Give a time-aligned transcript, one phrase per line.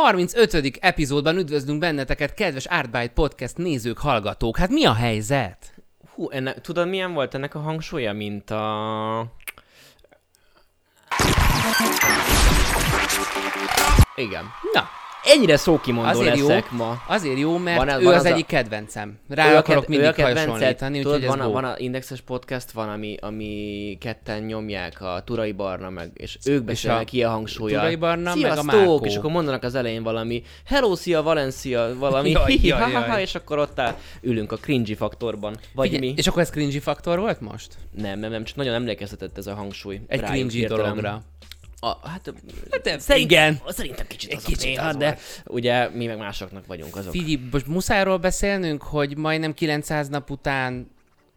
[0.00, 0.78] 35.
[0.80, 4.56] epizódban üdvözlünk benneteket, kedves Artbyte Podcast nézők, hallgatók.
[4.56, 5.74] Hát mi a helyzet?
[6.14, 9.32] Hú, ennek, tudod milyen volt ennek a hangsúlya, mint a...
[14.14, 14.44] Igen.
[14.72, 14.88] Na,
[15.24, 16.46] Ennyire szókimondó Azért jó.
[16.48, 17.02] leszek ma.
[17.08, 19.18] azért jó, mert Van- ő van az, az a- egyik kedvencem.
[19.28, 23.16] Rá Ő akarok mindig a hasonlítani, Tudod, van, a, van a Indexes podcast, van, ami,
[23.20, 27.78] ami ketten nyomják, a Turai Barna meg, és ők beszélnek a ilyen hangsúlya.
[27.78, 28.62] Turai Barna meg a!
[28.62, 29.00] Márkó.
[29.04, 32.30] És akkor mondanak az elején valami Hello, szia, Valencia, valami
[32.62, 35.56] Jaj, ha, ha, és akkor ott áll, ülünk a cringy faktorban.
[35.74, 36.14] Vagy Figyelj, mi?
[36.16, 37.74] És akkor ez cringy faktor volt most?
[37.96, 40.00] Nem, nem, nem, csak nagyon emlékeztetett ez a hangsúly.
[40.06, 41.22] Egy cringy dologra.
[41.82, 42.32] A, hát,
[42.70, 43.60] Hát, szerint, igen.
[43.66, 47.12] Szerintem kicsit Egy az kicsit néha, az de ugye mi meg másoknak vagyunk azok.
[47.12, 50.90] Figyelj, most muszáj arról beszélnünk, hogy majdnem 900 nap után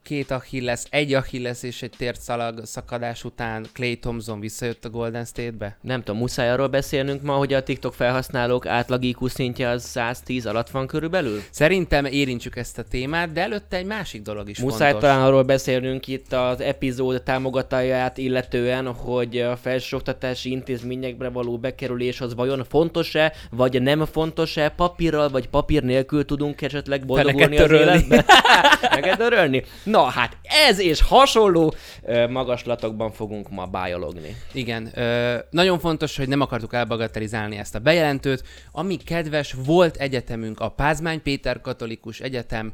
[0.03, 5.77] két Achilles, egy Achilles és egy térdszalag szakadás után Clay Thompson visszajött a Golden State-be?
[5.81, 10.45] Nem tudom, muszáj arról beszélnünk ma, hogy a TikTok felhasználók átlag IQ szintje az 110
[10.45, 11.41] alatt van körülbelül?
[11.49, 15.09] Szerintem érintsük ezt a témát, de előtte egy másik dolog is Muszáj fontos.
[15.09, 22.35] talán arról beszélnünk itt az epizód támogatóját illetően, hogy a felsőoktatási intézményekbe való bekerülés az
[22.35, 28.25] vajon fontos-e, vagy nem fontos-e, papírral vagy papír nélkül tudunk esetleg boldogulni az életben?
[29.01, 29.63] Meg törölni?
[29.93, 31.73] Na hát ez és hasonló
[32.29, 34.35] magaslatokban fogunk ma bájologni.
[34.51, 38.43] Igen, ö, nagyon fontos, hogy nem akartuk elbagatelizálni ezt a bejelentőt.
[38.71, 42.73] Ami kedves, volt egyetemünk, a Pázmány Péter Katolikus Egyetem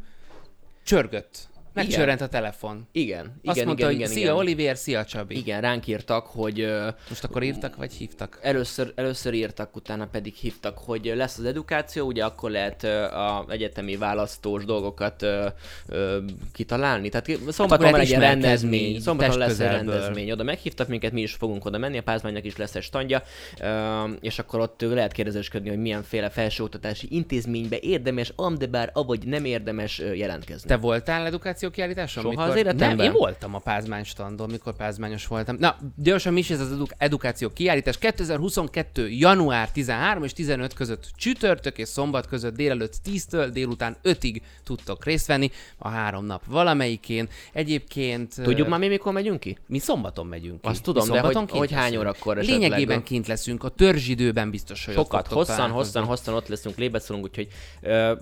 [0.83, 1.48] csörgött.
[1.73, 2.87] Megcsörrent a telefon.
[2.91, 4.35] Igen, Azt igen, mondta, igen, hogy igen, szia igen.
[4.35, 5.37] Olivier, szia Csabi.
[5.37, 6.67] Igen, ránk írtak, hogy
[7.09, 8.39] Most akkor írtak, vagy hívtak?
[8.41, 13.95] Először, először írtak, utána pedig hívtak, hogy lesz az edukáció, ugye akkor lehet a egyetemi
[13.97, 15.47] választós dolgokat ö,
[15.87, 16.17] ö,
[16.53, 17.09] kitalálni.
[17.09, 20.31] Tehát ki- szombaton van egy rendezmény, szombaton lesz egy rendezmény.
[20.31, 23.23] Oda meghívtak minket, mi is fogunk oda menni, a Pázmánynak is lesz egy standja,
[23.61, 29.27] ö, és akkor ott lehet kérdezősködni, hogy milyenféle felsőoktatási intézménybe érdemes, am de bár avagy
[29.27, 30.67] nem érdemes jelentkezni.
[30.67, 32.23] Te voltál edukáció kiállításon?
[32.23, 32.49] Soha mikor...
[32.49, 32.95] az életemben?
[32.95, 35.55] Nem, én voltam a Pázmány standon, mikor pázmányos voltam.
[35.59, 37.97] Na, gyorsan mi is ez az edu- edukáció kiállítás?
[37.97, 39.09] 2022.
[39.09, 45.27] január 13 és 15 között csütörtök és szombat között délelőtt 10-től délután 5-ig tudtok részt
[45.27, 47.27] venni a három nap valamelyikén.
[47.53, 49.57] Egyébként Tudjuk már mi mikor megyünk ki?
[49.67, 50.67] mi szombaton megyünk ki.
[50.67, 52.59] Azt tudom, de hogy- kint hogy hány órakor esetleg?
[52.59, 55.77] Lényegében kint leszünk, a törzsidőben biztos, hogy Sokat, hosszan, találkozni.
[55.83, 57.47] hosszan, hosszan ott leszünk, lébeszélünk, úgyhogy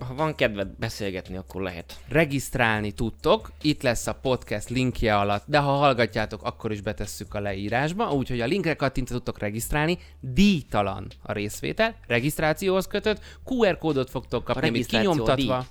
[0.08, 1.96] ha van kedved beszélgetni, akkor lehet.
[2.10, 3.27] regisztrálni tudtok,
[3.62, 8.42] itt lesz a podcast linkje alatt, de ha hallgatjátok, akkor is betesszük a leírásba, úgyhogy
[8.42, 14.86] a linkre kattintva tudtok regisztrálni, díjtalan a részvétel, regisztrációhoz kötött, QR kódot fogtok kapni, amit
[14.86, 15.66] kinyomtatva.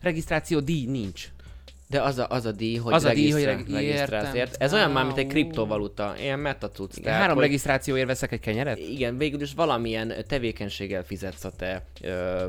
[0.00, 1.28] Regisztráció díj nincs.
[1.90, 4.34] De az a, az a díj, hogy Az a díj, hogy reg- regisztrálsz, értem.
[4.34, 4.56] ért?
[4.62, 6.90] Ez olyan már, mint egy kriptovaluta, ilyen meta cucc.
[6.92, 8.78] Igen, tehát, három hogy- regisztrációért veszek egy kenyeret?
[8.78, 12.44] Igen, végül is valamilyen tevékenységgel fizetsz a te ö,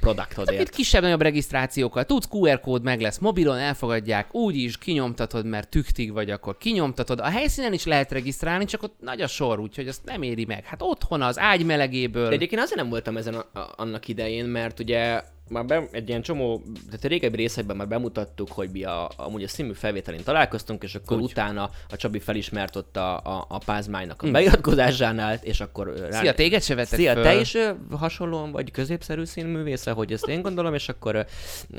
[0.00, 0.70] produktodért.
[0.70, 6.30] kisebb-nagyobb regisztrációkkal tudsz, QR kód meg lesz mobilon, elfogadják, úgy is kinyomtatod, mert tüktig vagy,
[6.30, 7.20] akkor kinyomtatod.
[7.20, 10.64] A helyszínen is lehet regisztrálni, csak ott nagy a sor, úgyhogy azt nem éri meg.
[10.64, 12.28] Hát otthon az ágy melegéből.
[12.28, 16.08] De egyébként azért nem voltam ezen a, a, annak idején, mert ugye már be, egy
[16.08, 20.24] ilyen csomó, tehát a régebbi részekben már bemutattuk, hogy mi a, amúgy a színű felvételén
[20.24, 21.22] találkoztunk, és akkor Úgy.
[21.22, 26.20] utána a Csabi felismert ott a, a, a pázmánynak a beiratkozásánál, és akkor rá.
[26.20, 27.22] Szia, téged se vettek Szia, föl.
[27.22, 27.56] te is
[27.90, 31.26] hasonlóan vagy középszerű színművész, ahogy ezt én gondolom, és akkor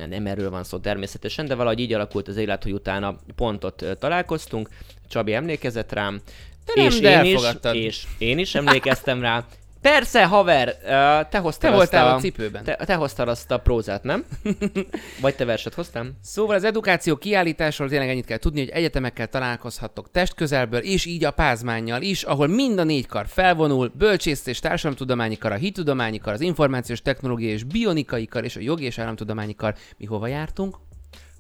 [0.10, 3.82] nem erről van szó természetesen, de valahogy így alakult az élet, hogy utána pont ott
[3.82, 4.70] ö, találkoztunk,
[5.08, 6.22] Csabi emlékezett rám,
[6.66, 7.42] Te és, én is,
[7.72, 9.46] és én is emlékeztem rá.
[9.82, 10.78] Persze, haver,
[11.30, 12.64] te hoztál Te azt voltál a, a cipőben.
[12.64, 14.26] Te, te hoztál azt a prózát, nem?
[15.22, 16.18] Vagy te verset hoztam?
[16.22, 21.32] Szóval az edukáció kiállításról tényleg ennyit kell tudni, hogy egyetemekkel találkozhattok testközelből, és így a
[21.32, 26.34] pázmánnyal is, ahol mind a négy kar felvonul, bölcsész és társadalomtudományi kar, a hittudományi kar,
[26.34, 29.76] az információs technológiai és bionikai kar, és a jogi és államtudományi kar.
[29.98, 30.78] Mi hova jártunk?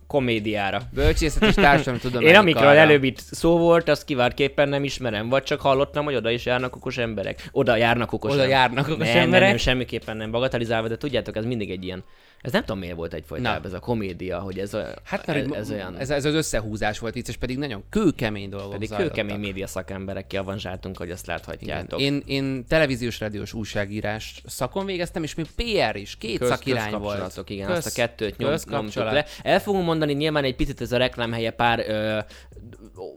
[0.09, 0.81] Komédiára.
[0.93, 5.61] Bölcsészet és társadalomtudományi Én amikről előbb itt szó volt, azt kiváltképpen nem ismerem, vagy csak
[5.61, 7.49] hallottam, hogy oda is járnak okos emberek.
[7.51, 8.59] Oda járnak okos Oda emberek.
[8.59, 9.47] járnak okos nem, Nem, emberek.
[9.47, 12.03] nem, semmiképpen nem bagatelizálva, de tudjátok, ez mindig egy ilyen,
[12.41, 13.59] ez nem tudom miért volt egyfajta Na.
[13.63, 16.99] ez a komédia, hogy ez, a, Hát mert ez, ez, olyan, ez, ez, az összehúzás
[16.99, 19.15] volt vicces, pedig nagyon kőkemény dolgok pedig zajlottak.
[19.15, 21.99] kőkemény média szakemberek kiavanzsáltunk, hogy azt láthatjátok.
[21.99, 27.01] Én, én televíziós, rádiós újságírás szakon végeztem, és mi PR is, két Köz- szakirány volt.
[27.03, 29.25] közkapcsolatok, igen, azt a kettőt nyom, nyomtuk le.
[29.43, 32.19] El fogunk mondani nyilván egy picit ez a reklámhelye pár ö,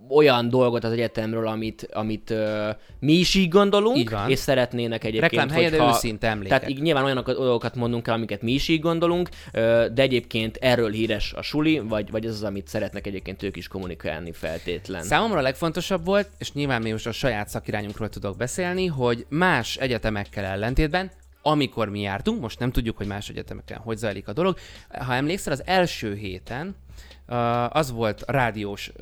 [0.08, 4.30] olyan dolgot az egyetemről, amit, amit ö, mi is így gondolunk, Így van.
[4.30, 5.94] és szeretnének egyébként, Reklámhelye, de hogyha...
[5.94, 6.58] őszinte emlékek.
[6.58, 9.10] Tehát így nyilván olyanokat dolgokat mondunk el, amiket mi is így gondolunk,
[9.52, 13.56] ö, de egyébként erről híres a suli, vagy, vagy ez az, amit szeretnek egyébként ők
[13.56, 15.02] is kommunikálni feltétlen.
[15.02, 19.76] Számomra a legfontosabb volt, és nyilván mi most a saját szakirányunkról tudok beszélni, hogy más
[19.76, 21.10] egyetemekkel ellentétben
[21.42, 24.58] amikor mi jártunk, most nem tudjuk, hogy más egyetemeken hogy zajlik a dolog.
[24.88, 26.74] Ha emlékszel, az első héten
[27.68, 28.92] az volt rádiós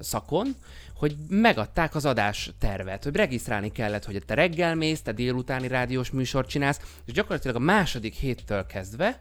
[0.00, 0.46] szakon,
[0.94, 6.10] hogy megadták az adás tervet, hogy regisztrálni kellett, hogy te reggel mész, te délutáni rádiós
[6.10, 9.20] műsort csinálsz, és gyakorlatilag a második héttől kezdve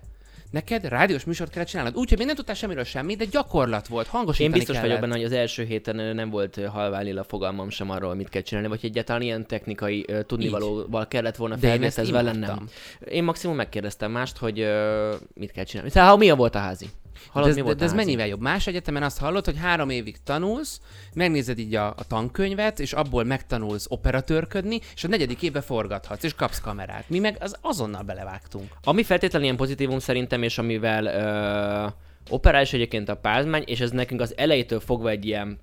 [0.51, 1.95] neked rádiós műsort kellett csinálnod.
[1.95, 4.89] Úgyhogy még nem tudtál semmiről semmi, de gyakorlat volt, hangosítani Én biztos kellett.
[4.89, 8.29] vagyok benne, hogy az első héten nem volt ö, halvány a fogalmam sem arról, mit
[8.29, 12.69] kell csinálni, vagy egyáltalán ilyen technikai ö, tudnivalóval kellett volna felvértezve lennem.
[13.09, 15.91] Én maximum megkérdeztem mást, hogy ö, mit kell csinálni.
[15.91, 16.89] Tehát, milyen volt a házi?
[17.31, 18.03] Hallod, de ez, mi volt de ez házi?
[18.03, 18.41] mennyivel jobb?
[18.41, 20.79] Más egyetemen azt hallod, hogy három évig tanulsz,
[21.13, 26.35] megnézed így a, a tankönyvet, és abból megtanulsz operatőrködni, és a negyedik évben forgathatsz, és
[26.35, 27.09] kapsz kamerát.
[27.09, 28.71] Mi meg az azonnal belevágtunk.
[28.83, 31.87] Ami feltétlenül ilyen pozitívum szerintem, és amivel ö,
[32.29, 35.59] operális egyébként a pázmány, és ez nekünk az elejétől fogva egy ilyen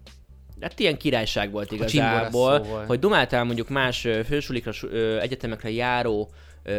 [0.60, 2.86] Hát ilyen királyság volt igazából, volt.
[2.86, 4.72] hogy dumáltál mondjuk más fősulikra,
[5.20, 6.30] egyetemekre járó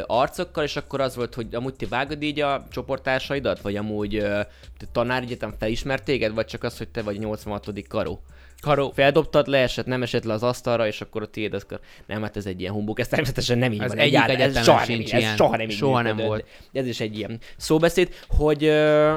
[0.05, 4.17] arcokkal, és akkor az volt, hogy amúgy ti vágod így a csoporttársaidat, vagy amúgy
[4.77, 7.87] te tanárigyetem felismert téged, vagy csak az, hogy te vagy 86.
[7.87, 8.21] karó.
[8.61, 8.91] Karó.
[8.95, 11.79] Feldobtad, leesett, nem esett le az asztalra, és akkor a tiéd az kar...
[12.05, 13.97] Nem, hát ez egy ilyen humbug, ez természetesen nem így Az van.
[13.97, 15.35] egyik egyáltalán, ez egyetemen soha nem, sincs így- ez ilyen.
[15.35, 16.27] soha nem így Soha nem működött.
[16.27, 16.45] volt.
[16.73, 18.71] Ez is egy ilyen szóbeszéd, hogy,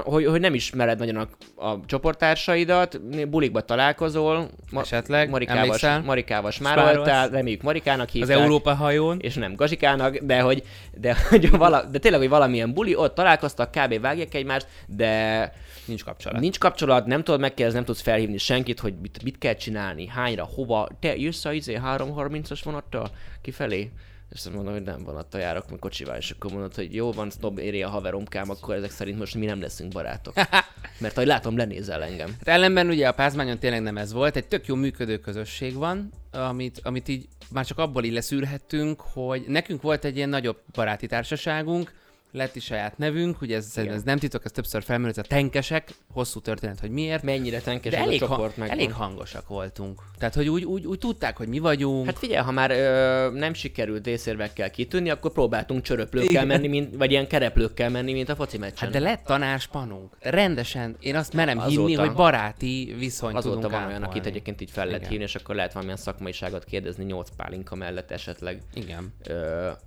[0.04, 1.28] hogy, hogy nem ismered nagyon a,
[1.68, 6.00] a csoporttársaidat, bulikba találkozol, ma, Esetleg, Marikával, emlékszel?
[6.02, 8.36] Marikával smároltál, reméljük Marikának Az hívták.
[8.38, 9.18] Európa hajón.
[9.20, 10.62] és nem Gazsikának, de hogy,
[11.00, 14.00] de, hogy vala, de tényleg, hogy valamilyen buli, ott találkoztak, kb.
[14.00, 15.52] vágják egymást, de
[15.88, 16.40] Nincs kapcsolat.
[16.40, 20.44] Nincs kapcsolat, nem tudod megkérdezni, nem tudsz felhívni senkit, hogy mit, mit kell csinálni, hányra,
[20.44, 20.88] hova.
[21.00, 23.90] Te jössz a izé 3.30-as vonattal kifelé?
[24.30, 27.30] És azt mondom, hogy nem vonattal járok, meg kocsival, és akkor mondod, hogy jó van,
[27.30, 30.34] snob éri a haveromkám, akkor ezek szerint most mi nem leszünk barátok.
[31.00, 32.28] Mert ahogy látom, lenézel engem.
[32.28, 36.10] Hát ellenben ugye a Pázmányon tényleg nem ez volt, egy tök jó működő közösség van,
[36.32, 41.06] amit, amit így már csak abból így leszűrhettünk, hogy nekünk volt egy ilyen nagyobb baráti
[41.06, 41.92] társaságunk,
[42.32, 43.94] lett is saját nevünk, ugye ez, Igen.
[43.94, 47.22] ez nem titok, ez többször felmerült, a tenkesek, hosszú történet, hogy miért.
[47.22, 48.70] Mennyire tenkes De elég, a ha, csoport meg.
[48.70, 50.00] elég hangosak voltunk.
[50.18, 52.06] Tehát, hogy úgy, úgy, úgy tudták, hogy mi vagyunk.
[52.06, 56.46] Hát figyelj, ha már ö, nem sikerült észérvekkel kitűnni, akkor próbáltunk csöröplőkkel Igen.
[56.46, 58.78] menni, mint, vagy ilyen kereplőkkel menni, mint a foci meccsen.
[58.78, 60.16] Hát de lett tanárspanunk.
[60.20, 64.60] Rendesen, én azt merem Azóta- hinni, hogy baráti viszony Azóta tudunk van olyan, akit egyébként
[64.60, 69.12] így fel lehet hívni, és akkor lehet valamilyen szakmaiságot kérdezni nyolc pálinka mellett esetleg, Igen.
[69.28, 69.32] ö,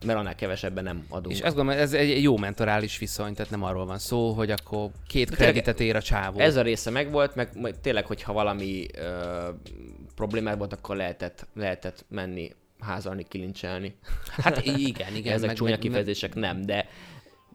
[0.06, 1.36] mert annál kevesebben nem adunk.
[1.36, 4.90] És azt gondolom, ez egy jó mentorális viszony, tehát nem arról van szó, hogy akkor
[5.08, 6.40] két De kreditet ér a csávó.
[6.40, 9.50] Ez a része megvolt, meg tényleg, hogyha valami ö,
[10.16, 13.96] problémád volt, akkor lehetett, lehetett menni házalni, kilincselni.
[14.44, 15.34] Hát igen, igen.
[15.34, 16.88] Ezek meg- csúnya meg- kifejezések nem, de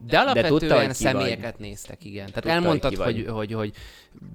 [0.07, 2.27] De alapvetően tudta, hogy személyeket néztek, igen.
[2.27, 3.35] Tehát Tudta, elmondtad, hogy hogy, vagy.
[3.35, 3.73] hogy, hogy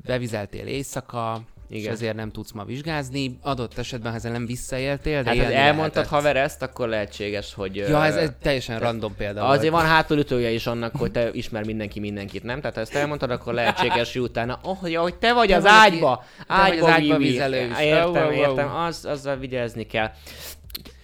[0.05, 1.41] bevizeltél éjszaka,
[1.71, 1.91] és Igen.
[1.93, 3.37] ezért nem tudsz ma vizsgázni.
[3.41, 6.07] Adott esetben, ha ezzel nem visszaéltél, de hát élni elmondtad lehetett.
[6.19, 7.75] haver ezt, akkor lehetséges, hogy...
[7.75, 9.83] Ja, ez egy teljesen random példa Azért volt.
[9.83, 12.59] van hátulütője is annak, hogy te ismer mindenki mindenkit, nem?
[12.61, 15.61] Tehát ha ezt elmondtad, akkor lehetséges, hogy utána, oh, ja, hogy te vagy Te az
[15.63, 17.29] vagy, aki- ágyba, te vagy az ágyba Vivi.
[17.29, 17.79] vizelő is.
[17.79, 20.11] Értem, értem, az, azzal vigyázni kell.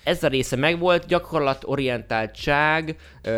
[0.08, 2.96] Ez a része megvolt, gyakorlatorientáltság,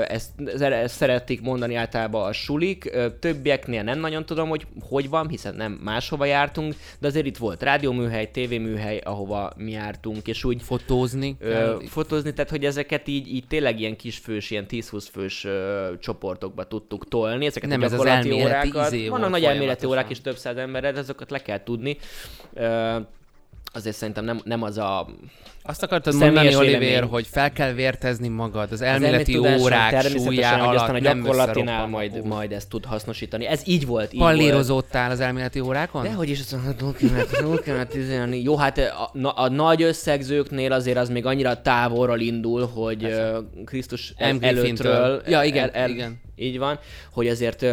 [0.08, 0.30] ezt,
[0.60, 5.72] ezt szeretik mondani általában a sulik, többieknél nem nagyon tudom, hogy hogy van, hiszen nem
[5.84, 11.36] máshova jártunk, de azért itt volt rádióműhely, tévéműhely, ahova mi jártunk, és úgy Fotózni.
[11.40, 16.68] ö, fotózni, tehát hogy ezeket így, így tényleg ilyen kisfős, ilyen 10-20 fős ö, csoportokba
[16.68, 18.92] tudtuk tolni, ezeket Nem a ez az gyakorlati órákat.
[18.92, 21.98] izé Vannak volt nagy elméleti órák is több száz emberre, de azokat le kell tudni.
[22.54, 22.96] Ö,
[23.74, 25.08] azért szerintem nem, nem az a...
[25.64, 27.10] Azt akartad mondani, Oliver, vélemény.
[27.10, 31.06] hogy fel kell vértezni magad az az elméleti tudásom órák természetesen, súlyá hogy aztán alatt
[31.06, 33.46] a nem gyakorlatinál majd, majd ezt tud hasznosítani.
[33.46, 34.32] Ez így volt, így volt.
[34.32, 36.04] Pallírozódtál az elméleti órákon?
[36.04, 36.56] De hogy is azt
[37.38, 38.42] túl kellett üzenni.
[38.42, 43.40] Jó, hát a, na- a, nagy összegzőknél azért az még annyira távolról indul, hogy ö,
[43.66, 45.22] Krisztus el, előttről.
[45.28, 46.22] Ja, igen, igen.
[46.36, 46.80] Így van,
[47.12, 47.66] hogy azért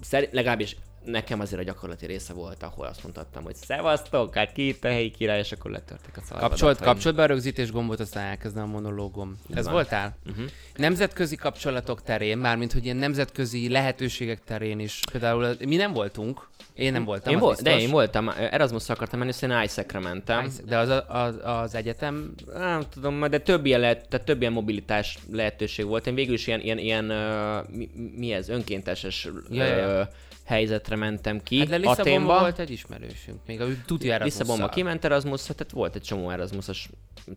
[0.00, 4.68] szerint, legalábbis nekem azért a gyakorlati része volt, ahol azt mondhattam, hogy szevasztok, hát ki
[4.68, 6.48] itt a helyi király, és akkor letörték a szarvadat.
[6.48, 9.38] Kapcsolt, kapcsolt be a rögzítés gombot, aztán elkezdem a monológom.
[9.54, 9.72] Ez van.
[9.72, 10.16] voltál?
[10.24, 10.42] Mhm.
[10.76, 15.00] Nemzetközi kapcsolatok terén, mármint hogy ilyen nemzetközi lehetőségek terén is.
[15.12, 19.18] Például mi nem voltunk, én nem voltam, Én az volt, de én voltam, Erasmus akartam
[19.18, 20.52] menni, aztán én ISEC-re mentem.
[20.66, 24.52] De az, a- az, az egyetem Nem tudom, de több ilyen, lehet, tehát több ilyen
[24.52, 26.06] mobilitás lehetőség volt.
[26.06, 30.08] Én végül is ilyen, ilyen, ilyen uh, mi, mi, ez, önkénteses Ja, ja, ja.
[30.50, 31.58] Helyzetre mentem ki.
[31.58, 34.40] Hát de Lisszabonban volt egy ismerősünk, még a tudja Erasmusszal.
[34.42, 36.88] Lisszabonba kiment Erasmus, tehát volt egy csomó Erasmusos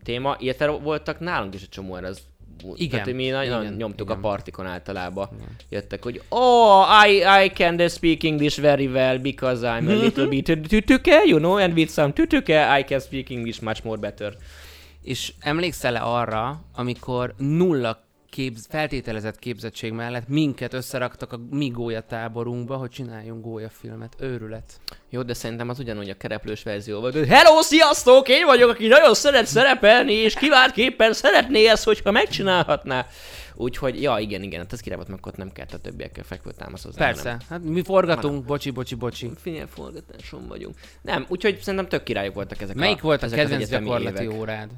[0.02, 2.32] téma, illetve voltak nálunk is egy csomó Erasmus.
[2.74, 4.18] Igen, Tehát mi nagyon igen, nyomtuk igen.
[4.18, 5.28] a partikon általában.
[5.68, 10.58] Jöttek, hogy oh, I, I can speak English very well because I'm a little bit
[10.68, 14.36] tütüke, you know, and with some tütüke I can speak English much more better.
[15.02, 18.03] És emlékszel-e arra, amikor nulla
[18.34, 24.14] képz, feltételezett képzettség mellett minket összeraktak a mi gólya táborunkba, hogy csináljunk gólyafilmet.
[24.18, 24.80] Őrület.
[25.10, 27.26] Jó, de szerintem az ugyanúgy a kereplős verzió volt.
[27.26, 28.28] Hello, sziasztok!
[28.28, 33.06] Én vagyok, aki nagyon szeret szerepelni, és kiváltképpen szeretné ezt, hogyha megcsinálhatná.
[33.54, 36.50] Úgyhogy, ja, igen, igen, hát ez király volt, mert ott nem kellett a többiekkel fekvő
[36.58, 36.98] támaszozni.
[36.98, 39.30] Persze, hát mi forgatunk, bocsi, bocsi, bocsi.
[39.36, 40.74] Figyelj, forgatáson vagyunk.
[41.02, 44.36] Nem, úgyhogy szerintem tök királyok voltak ezek Melyik a, volt a kedvenc gyakorlati évek.
[44.36, 44.70] órád?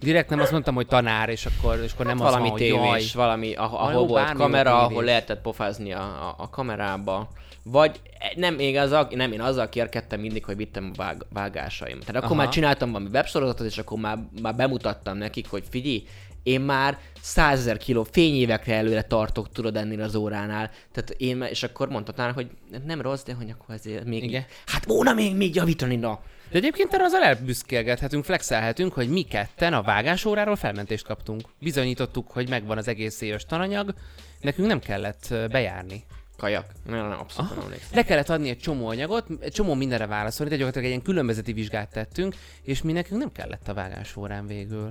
[0.00, 2.76] Direkt nem azt mondtam, hogy tanár, és akkor, és akkor nem azt valami mondom, hogy
[2.76, 2.88] jaj.
[2.90, 5.04] tévés, valami, ah- ahol jó, volt kamera, volt ahol tévés.
[5.04, 7.28] lehetett pofázni a, a, a kamerába.
[7.62, 12.00] Vagy e, nem, még azzal, nem, én azzal kérkedtem mindig, hogy vittem a vág, vágásaim.
[12.00, 12.34] Tehát akkor Aha.
[12.34, 16.04] már csináltam valami websorozatot, és akkor már, már bemutattam nekik, hogy figyelj,
[16.42, 20.70] én már százezer kiló fényévekre előre tartok, tudod ennél az óránál.
[20.92, 22.46] Tehát én, és akkor mondhatnál, hogy
[22.86, 24.22] nem rossz, de hogy akkor azért még...
[24.24, 24.44] Igen.
[24.66, 26.20] Hát volna még, még javítani, na.
[26.50, 31.42] De egyébként erre azzal elbüszkélgethetünk, flexelhetünk, hogy mi ketten a vágásóráról felmentést kaptunk.
[31.60, 33.94] Bizonyítottuk, hogy megvan az egész éves tananyag,
[34.40, 36.04] nekünk nem kellett bejárni.
[36.36, 36.72] Kajak.
[36.86, 37.88] Nem, nem, abszolút nem emlékszem.
[37.92, 41.52] Le kellett adni egy csomó anyagot, egy csomó mindenre válaszolni, de gyakorlatilag egy ilyen különbözeti
[41.52, 44.90] vizsgát tettünk, és mi nekünk nem kellett a vágásórán végül.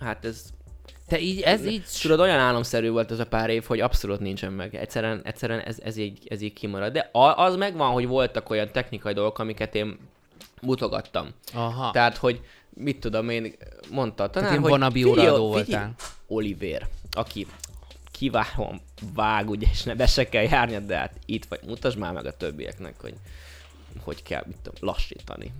[0.00, 0.44] Hát ez
[1.06, 1.84] Te így, ez így...
[2.02, 4.74] Tudod, olyan álomszerű volt ez a pár év, hogy abszolút nincsen meg.
[4.74, 6.92] Egyszerűen, egyszerűen ez, ez, így, ez így kimarad.
[6.92, 9.98] De az megvan, hogy voltak olyan technikai dolgok, amiket én
[10.62, 11.28] mutogattam.
[11.54, 11.90] Aha.
[11.90, 12.40] Tehát, hogy
[12.74, 13.54] mit tudom én,
[13.90, 15.94] mondta a tanár, ilyen hogy figyelj, voltál.
[16.26, 17.46] Oliver, aki
[18.10, 18.80] kiválóan
[19.14, 22.26] vág, ugye, és ne be se kell járni, de hát itt vagy, mutasd már meg
[22.26, 23.14] a többieknek, hogy
[24.02, 25.52] hogy kell, mit tudom, lassítani.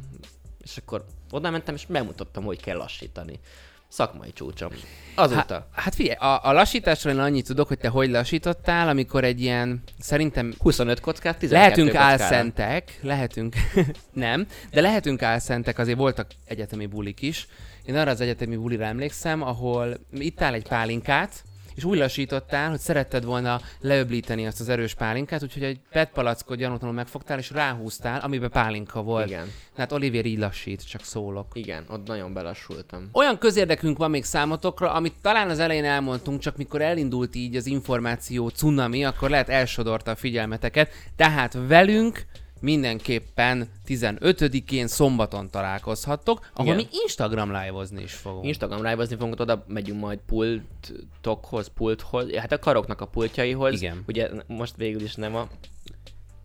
[0.62, 3.40] És akkor oda mentem, és megmutattam, hogy kell lassítani.
[3.88, 4.70] Szakmai csúcsom.
[5.14, 5.54] Azóta.
[5.54, 9.40] Hát, hát figyelj, a, a lassításról én annyit tudok, hogy te hogy lassítottál, amikor egy
[9.40, 12.22] ilyen, szerintem 25 kockát, 12 lehetünk kockára.
[12.24, 13.54] álszentek, lehetünk,
[14.12, 17.48] nem, de lehetünk álszentek, azért voltak egyetemi bulik is.
[17.84, 21.44] Én arra az egyetemi bulira emlékszem, ahol ittál egy pálinkát,
[21.76, 26.58] és úgy lassítottál, hogy szeretted volna leöblíteni azt az erős pálinkát, úgyhogy egy PET palackot
[26.58, 29.26] gyanútlanul megfogtál, és ráhúztál, amiben pálinka volt.
[29.26, 29.46] Igen.
[29.76, 31.46] Hát Olivier így lassít, csak szólok.
[31.52, 33.08] Igen, ott nagyon belassultam.
[33.12, 37.66] Olyan közérdekünk van még számotokra, amit talán az elején elmondtunk, csak mikor elindult így az
[37.66, 40.90] információ cunami, akkor lehet elsodorta a figyelmeteket.
[41.16, 42.26] Tehát velünk
[42.60, 46.76] mindenképpen 15-én szombaton találkozhattok, ahol Igen.
[46.76, 48.44] mi Instagram live-ozni is fogunk.
[48.44, 53.72] Instagram live fogunk, oda megyünk majd pultokhoz, pulthoz, hát a karoknak a pultjaihoz.
[53.72, 54.02] Igen.
[54.06, 55.48] Ugye most végül is nem a,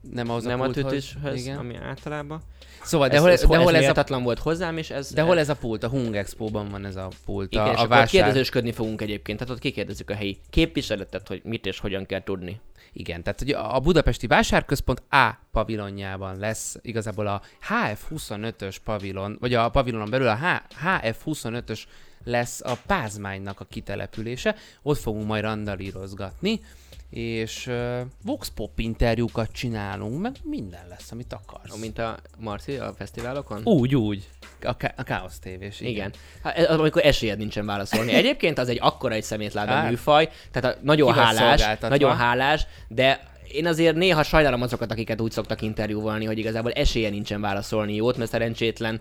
[0.01, 0.83] nem az nem a, pulthoz.
[0.83, 1.57] tütőshöz, Igen.
[1.57, 2.41] ami általában.
[2.83, 5.13] Szóval, de ez, hol, ez, de hol ez a méltatlan volt hozzám, és ez...
[5.13, 5.83] de hol ez a pult?
[5.83, 7.51] A Hung Expo-ban van ez a pult.
[7.51, 8.07] Igen, a, és a akkor vásár...
[8.07, 12.59] kérdezősködni fogunk egyébként, tehát ott kikérdezzük a helyi képviseletet, hogy mit és hogyan kell tudni.
[12.93, 19.69] Igen, tehát ugye a Budapesti Vásárközpont A pavilonjában lesz igazából a HF25-ös pavilon, vagy a
[19.69, 21.79] pavilonon belül a H- HF25-ös
[22.23, 26.61] lesz a Pázmánynak a kitelepülése, ott fogunk majd randalírozgatni,
[27.11, 31.75] és uh, Vox Pop interjúkat csinálunk, meg minden lesz, amit akarsz.
[31.77, 33.61] Mint a Marci a fesztiválokon?
[33.63, 34.27] Úgy, úgy.
[34.63, 35.91] A, Ká- a Chaos tévés, igen.
[35.91, 36.11] Igen.
[36.43, 38.13] Hát, amikor esélyed nincsen válaszolni.
[38.13, 39.89] Egyébként az egy akkora egy szemétláda Hát.
[39.89, 45.31] műfaj, tehát a, nagyon hálás, nagyon hálás, de én azért néha sajnálom azokat, akiket úgy
[45.31, 48.99] szoktak interjúvolni, hogy igazából esélye nincsen válaszolni jót, mert szerencsétlen.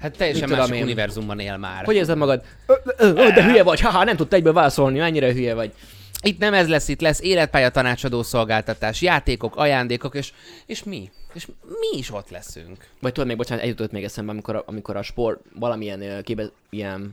[0.00, 0.84] Hát teljesen Mit tudom más én?
[0.84, 1.84] univerzumban él már.
[1.84, 2.42] Hogy érzed magad?
[2.66, 5.72] Ö, ö, ö, de hülye vagy, haha, nem tudta egyből válaszolni, mennyire hülye vagy.
[6.22, 10.32] Itt nem ez lesz, itt lesz életpálya tanácsadó szolgáltatás, játékok, ajándékok, és,
[10.66, 11.10] és mi?
[11.32, 12.86] És mi is ott leszünk.
[13.00, 16.50] Vagy tudod még, bocsánat, egy jutott még eszembe, amikor amikor a sport valamilyen ö, kébe,
[16.70, 17.12] ilyen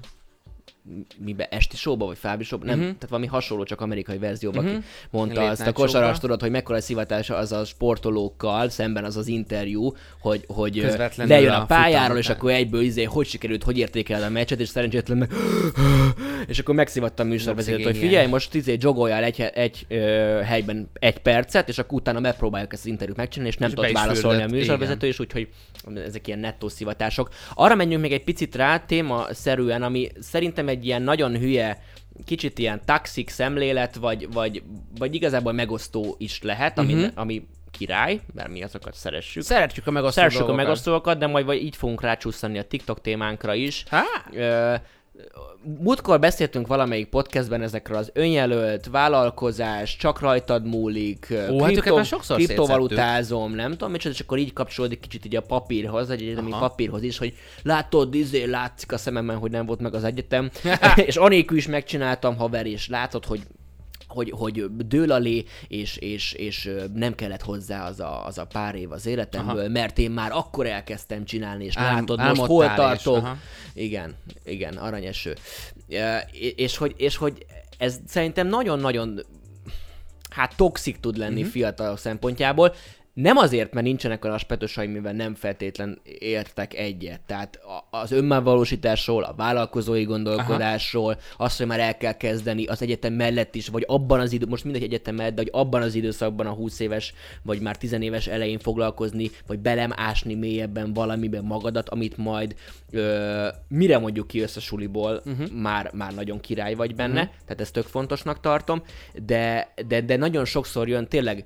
[1.17, 2.83] mibe, esti showba, vagy Fábri showba, nem, Mhm.
[2.85, 4.73] tehát valami hasonló, csak amerikai verzióban Mhm.
[4.73, 4.85] uh-huh.
[5.09, 9.27] mondta Late azt a kosaras, tudod, hogy mekkora szivatása az a sportolókkal, szemben az az
[9.27, 13.77] interjú, hogy, hogy Közvetlenül lejön a a pályáról, és akkor egyből izé, hogy sikerült, hogy
[13.77, 15.29] értékeled a meccset, és szerencsétlen meg...
[16.47, 19.95] és akkor megszivatta a műsorvezetőt, hogy figyelj, most izé jogoljál egy, egy ö,
[20.43, 23.91] helyben egy percet, és akkor utána megpróbáljuk ezt az interjút megcsinálni, és nem És tudott
[23.91, 25.47] válaszolni a fürdött, műsorvezető, és úgyhogy
[26.05, 27.29] ezek ilyen nettó szivatások.
[27.53, 31.81] Arra menjünk még egy picit rá témaszerűen, ami szerintem egy ilyen nagyon hülye,
[32.25, 34.63] kicsit ilyen taxik szemlélet, vagy, vagy,
[34.97, 37.11] vagy igazából megosztó is lehet, ami, uh-huh.
[37.15, 39.43] ami király, mert mi azokat szeressük.
[39.43, 43.53] Szeretjük a megosztó Szeressük a megosztókat, de majd vagy így fogunk rácsúszani a TikTok témánkra
[43.53, 43.83] is.
[43.89, 44.03] Há?
[44.33, 44.75] Ö,
[45.79, 52.05] Múltkor beszéltünk valamelyik podcastben ezekről az önjelölt, vállalkozás, csak rajtad múlik, Ó, hát őket már
[52.05, 56.51] sokszor kriptovalutázom, nem tudom, micsoda, és akkor így kapcsolódik kicsit így a papírhoz, egy egyetemi
[56.51, 56.59] Aha.
[56.67, 57.33] papírhoz is, hogy
[57.63, 60.49] látod, izé, látszik a szememben, hogy nem volt meg az egyetem,
[60.95, 63.41] és anélkül is megcsináltam, haver, és látod, hogy
[64.07, 68.75] hogy, hogy dől alé, és, és, és nem kellett hozzá az a, az a pár
[68.75, 69.69] év az életemből, Aha.
[69.69, 73.15] mert én már akkor elkezdtem csinálni, és Álm- látod, most hol és- tartok.
[73.15, 73.37] aha.
[73.73, 75.35] Igen, igen, aranyeső.
[75.89, 77.45] E, és hogy, és hogy
[77.77, 79.19] ez szerintem nagyon-nagyon
[80.29, 81.51] hát toxik tud lenni uh-huh.
[81.51, 82.73] fiatalok szempontjából.
[83.17, 87.21] Nem azért, mert nincsenek olyan aspektusai, mivel nem feltétlen értek egyet.
[87.25, 87.59] Tehát
[87.89, 91.45] az önmárvalósításról, a vállalkozói gondolkodásról, Aha.
[91.45, 94.63] azt, hogy már el kell kezdeni az egyetem mellett is, vagy abban az idő, most
[94.63, 98.27] mindegy egyetem mellett, de hogy abban az időszakban a 20 éves, vagy már 10 éves
[98.27, 102.55] elején foglalkozni, vagy belem ásni mélyebben valamiben magadat, amit majd
[102.91, 105.51] ö, mire mondjuk ki össze suliból, uh-huh.
[105.51, 107.35] már, már nagyon király vagy benne, uh-huh.
[107.45, 108.81] tehát ezt tök fontosnak tartom,
[109.25, 111.45] de, de, de nagyon sokszor jön tényleg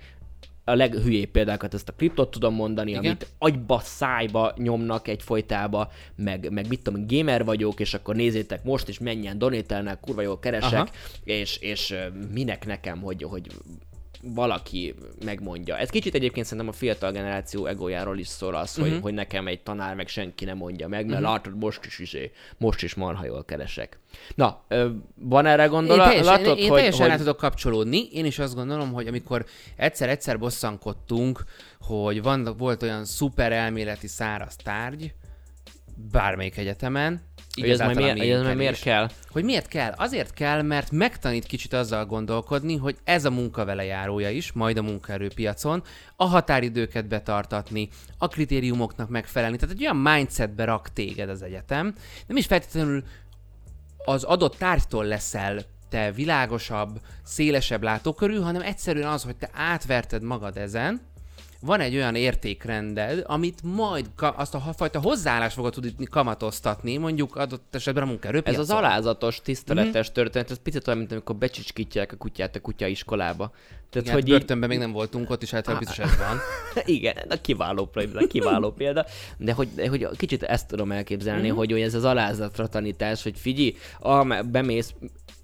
[0.63, 3.03] a leghülyébb példákat, ezt a kriptot tudom mondani, Igen?
[3.03, 8.63] amit agyba, szájba nyomnak egy folytába, meg, meg mit tudom, gamer vagyok, és akkor nézzétek
[8.63, 10.89] most is menjen donételnek, kurva jól keresek, Aha.
[11.23, 11.95] és, és
[12.33, 13.47] minek nekem, hogy, hogy
[14.21, 15.77] valaki megmondja.
[15.77, 18.85] Ez kicsit egyébként szerintem a fiatal generáció egójáról is szól az, uh-huh.
[18.85, 19.01] hogy, mhm.
[19.01, 21.35] hogy nekem egy tanár meg senki nem mondja meg, mert uh-huh.
[21.35, 23.99] látod, most is izé, most is marha jól keresek.
[24.35, 24.63] Na,
[25.15, 26.05] van erre gondolat?
[26.05, 27.17] Én teljesen, Látod, én, én hogy, teljesen hogy...
[27.17, 28.07] tudok kapcsolódni.
[28.11, 31.43] Én is azt gondolom, hogy amikor egyszer-egyszer bosszankodtunk,
[31.79, 35.13] hogy van, volt olyan szuper elméleti száraz tárgy,
[36.11, 37.21] bármelyik egyetemen,
[37.55, 39.09] így ez majd miért, ez majd miért kell?
[39.29, 39.93] Hogy miért kell?
[39.97, 44.77] Azért kell, mert megtanít kicsit azzal gondolkodni, hogy ez a munka vele járója is, majd
[44.77, 45.83] a munkaerőpiacon,
[46.15, 49.57] a határidőket betartatni, a kritériumoknak megfelelni.
[49.57, 51.95] Tehát egy olyan mindsetbe rak téged az egyetem.
[52.27, 53.03] Nem is feltétlenül
[54.05, 60.57] az adott tárgytól leszel te világosabb, szélesebb látókörű, hanem egyszerűen az, hogy te átverted magad
[60.57, 61.01] ezen,
[61.61, 67.35] van egy olyan értékrended, amit majd ka- azt a fajta hozzáállást fogod tudni kamatoztatni, mondjuk
[67.35, 68.61] adott esetben a munkaerőpiacon.
[68.61, 70.13] Ez az alázatos, tiszteletes mm.
[70.13, 73.51] történet, ez picit olyan, mint amikor becsicskítják a kutyát a kutya iskolába.
[73.91, 74.77] Tehát, Igen, hogy börtönben így...
[74.77, 76.37] még nem voltunk ott, is általában biztos ez van.
[76.95, 79.05] Igen, a kiváló példa, kiváló példa.
[79.37, 81.55] De hogy, de hogy kicsit ezt tudom elképzelni, mm-hmm.
[81.55, 84.93] hogy, hogy ez az alázatra tanítás, hogy figyelj, ah, bemész,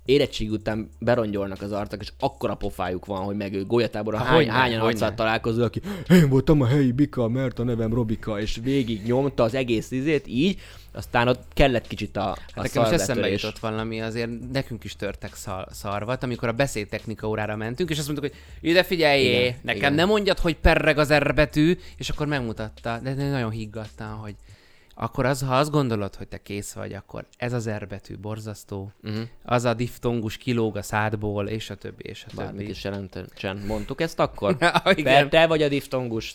[0.07, 4.81] érettség után berongyolnak az arcak, és akkora pofájuk van, hogy meg ő golyatáborra hány, hányan
[4.81, 9.43] arcát találkozol, aki én voltam a helyi bika, mert a nevem Robika, és végig nyomta
[9.43, 10.59] az egész izét így,
[10.91, 14.95] aztán ott kellett kicsit a, a hát nekem most eszembe jutott valami, azért nekünk is
[14.95, 19.55] törtek szar, szarvat, amikor a beszédtechnika órára mentünk, és azt mondtuk, hogy ide figyeljé, igen,
[19.61, 19.93] nekem igen.
[19.93, 24.35] nem mondjad, hogy perreg az R betű, és akkor megmutatta, de nagyon higgadtan, hogy
[24.99, 29.21] akkor az, ha azt gondolod, hogy te kész vagy, akkor ez az erbetű borzasztó, uh-huh.
[29.43, 32.69] az a diftongus kilóg a szádból, és a többi, és a Bármit többi.
[32.69, 33.57] is jelentően.
[33.67, 34.55] Mondtuk ezt akkor?
[34.59, 35.29] ja, igen.
[35.29, 36.33] Te vagy a diftongus.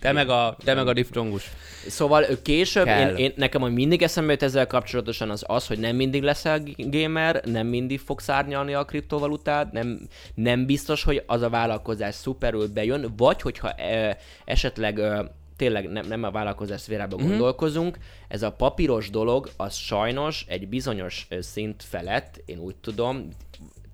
[0.00, 1.50] Te meg a, te meg a diftongus.
[1.88, 5.96] Szóval később, én, én, nekem, hogy mindig eszembe jut ezzel kapcsolatosan az az, hogy nem
[5.96, 11.48] mindig leszel gamer, nem mindig fogsz árnyalni a kriptovalutát, nem, nem biztos, hogy az a
[11.48, 17.28] vállalkozás szuperül bejön, vagy hogyha e, esetleg e, tényleg nem, nem a vállalkozás szférában mm-hmm.
[17.28, 23.28] gondolkozunk, ez a papíros dolog, az sajnos egy bizonyos szint felett, én úgy tudom,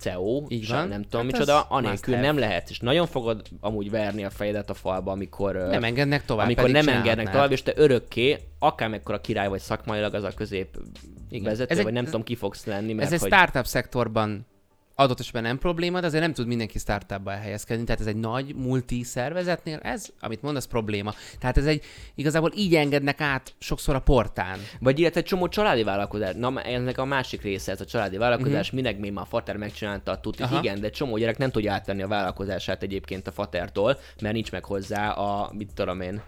[0.00, 0.88] CEO, Így van.
[0.88, 4.74] nem tudom hát micsoda, anélkül nem lehet, és nagyon fogod amúgy verni a fejedet a
[4.74, 9.60] falba, amikor nem engednek tovább, amikor nem engednek tovább, és te örökké, akármekkora király vagy
[9.60, 10.78] szakmailag, az a közép
[11.30, 11.44] Igen.
[11.44, 12.92] vezető, ez vagy egy, nem tudom ki fogsz lenni.
[12.92, 13.32] Mert ez hogy...
[13.32, 14.46] egy startup szektorban
[15.00, 17.84] adott esetben nem probléma, de azért nem tud mindenki startupba elhelyezkedni.
[17.84, 21.14] Tehát ez egy nagy multi szervezetnél, ez, amit mondasz, probléma.
[21.38, 21.84] Tehát ez egy,
[22.14, 24.58] igazából így engednek át sokszor a portán.
[24.80, 26.34] Vagy illetve egy csomó családi vállalkozás.
[26.34, 28.82] Na, ennek a másik része, ez a családi vállalkozás, uh-huh.
[28.82, 30.46] minek még már a fater megcsinálta a tutit.
[30.58, 34.64] Igen, de csomó gyerek nem tudja átvenni a vállalkozását egyébként a fatertól, mert nincs meg
[34.64, 36.20] hozzá a, mit tudom én,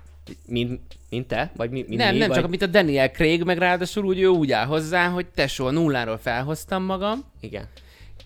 [0.46, 0.80] mint,
[1.10, 1.52] mint te?
[1.56, 2.38] Vagy mi, mint nem, mi, nem vagy...
[2.38, 6.18] csak mint a Daniel Craig, meg ráadásul úgy ő úgy áll hozzá, hogy tesó, nulláról
[6.18, 7.24] felhoztam magam.
[7.40, 7.68] Igen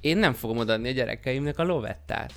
[0.00, 2.32] én nem fogom odaadni a gyerekeimnek a lovettát.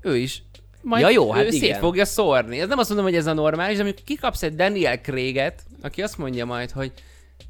[0.00, 0.42] Ő is
[0.84, 1.60] majd ja, jó, hát ő igen.
[1.60, 2.60] szét fogja szórni.
[2.60, 6.02] Ez nem azt mondom, hogy ez a normális, de amikor kikapsz egy Daniel Craig-et, aki
[6.02, 6.92] azt mondja majd, hogy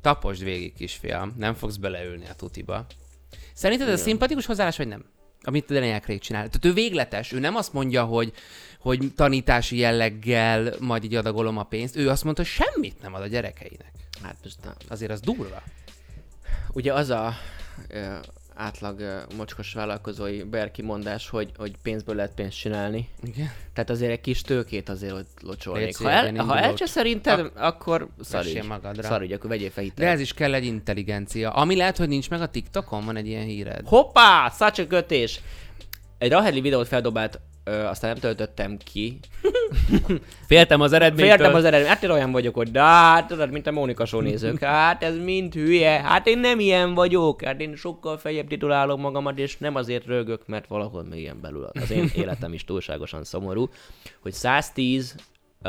[0.00, 2.86] taposd végig, kisfiam, nem fogsz beleülni a tutiba.
[3.54, 5.04] Szerinted ez a szimpatikus hozzáállás, vagy nem?
[5.42, 6.46] Amit a Daniel Craig csinál.
[6.46, 8.32] Tehát ő végletes, ő nem azt mondja, hogy,
[8.78, 13.22] hogy tanítási jelleggel majd így adagolom a pénzt, ő azt mondta, hogy semmit nem ad
[13.22, 13.92] a gyerekeinek.
[14.22, 14.74] Hát most nem.
[14.88, 15.62] Azért az durva.
[16.72, 17.34] Ugye az a
[18.54, 23.08] átlag mocskos vállalkozói berki mondás, hogy, hogy pénzből lehet pénzt csinálni.
[23.22, 23.52] Igen.
[23.72, 25.96] Tehát azért egy kis tőkét azért hogy locsolnék.
[25.96, 27.66] Ha, el, ha elcse szerinted, a...
[27.66, 28.64] akkor szarügy.
[28.66, 29.02] magadra.
[29.02, 31.50] Szarügy, akkor vegyél fel De ez is kell egy intelligencia.
[31.50, 33.86] Ami lehet, hogy nincs meg a TikTokon, van egy ilyen híred.
[33.86, 34.48] Hoppá!
[34.48, 35.40] Szácsa kötés!
[36.18, 39.18] Egy Raheli videót feldobált Ö, aztán nem töltöttem ki.
[40.46, 41.36] Féltem az eredménytől.
[41.36, 41.88] Féltem az eredmény.
[41.88, 44.62] Hát én olyan vagyok, hogy de hát tudod, mint a Mónika Show nézők.
[44.62, 45.90] Hát ez mind hülye.
[45.90, 47.42] Hát én nem ilyen vagyok.
[47.42, 51.64] Hát én sokkal feljebb titulálom magamat, és nem azért rögök, mert valahol még ilyen belül
[51.72, 53.68] az én életem is túlságosan szomorú,
[54.20, 55.14] hogy 110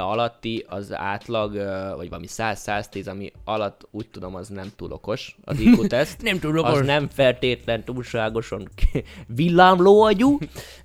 [0.02, 1.54] alatti az átlag,
[1.96, 6.22] vagy valami 100-110, ami alatt úgy tudom, az nem túl okos, az IQ teszt.
[6.22, 6.86] Nem túl Az okos.
[6.86, 8.70] nem feltétlen túlságosan
[9.28, 10.38] villámló agyú,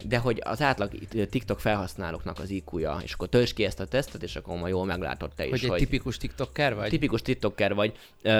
[0.05, 0.90] de hogy az átlag
[1.31, 4.85] TikTok felhasználóknak az IQ-ja, és akkor töltsd ki ezt a tesztet, és akkor majd jól
[4.85, 6.88] meglátod te is, Hogy egy hogy tipikus TikToker vagy?
[6.88, 7.92] tipikus TikToker vagy.
[8.23, 8.31] Ö,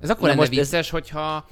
[0.00, 1.46] Ez akkor lenne most ez- vicces, hogyha,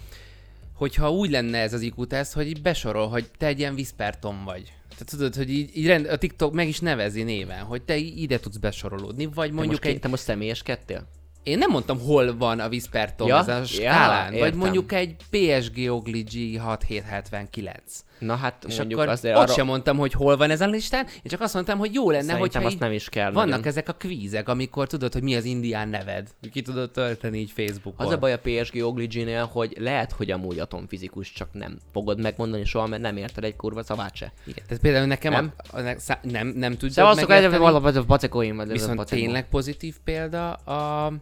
[0.74, 4.72] hogyha úgy lenne ez az IQ teszt, hogy besorol, hogy te egy ilyen Whisperton vagy.
[4.94, 8.38] Tehát tudod, hogy így, így rend, a TikTok meg is nevezi néven, hogy te ide
[8.38, 10.00] tudsz besorolódni, vagy te, mondjuk most, egy...
[10.00, 11.06] te most személyeskedtél?
[11.42, 14.58] Én nem mondtam, hol van a Whisperton Ja, ez a ja, skálán, vagy értem.
[14.58, 17.76] mondjuk egy PSG Ogli G6779.
[18.24, 19.52] Na hát És mondjuk akkor azért ott arra...
[19.52, 22.32] sem mondtam, hogy hol van ez a listán, én csak azt mondtam, hogy jó lenne,
[22.32, 23.66] hogyha azt így nem is kell vannak nagyon.
[23.66, 26.28] ezek a kvízek, amikor tudod, hogy mi az indián neved.
[26.52, 28.06] Ki tudod tölteni így Facebookon.
[28.06, 32.64] Az a baj a PSG Ogligy-nél, hogy lehet, hogy amúgy atomfizikus, csak nem fogod megmondani
[32.64, 34.32] soha, mert nem érted egy kurva szavát se.
[34.46, 35.52] Igen, tehát például nekem Nem?
[35.56, 39.48] A, a, ne- szá- nem, nem tudod Szevasztok, megérteni, egyébként valami a pacekóim, viszont tényleg
[39.48, 41.12] pozitív példa a,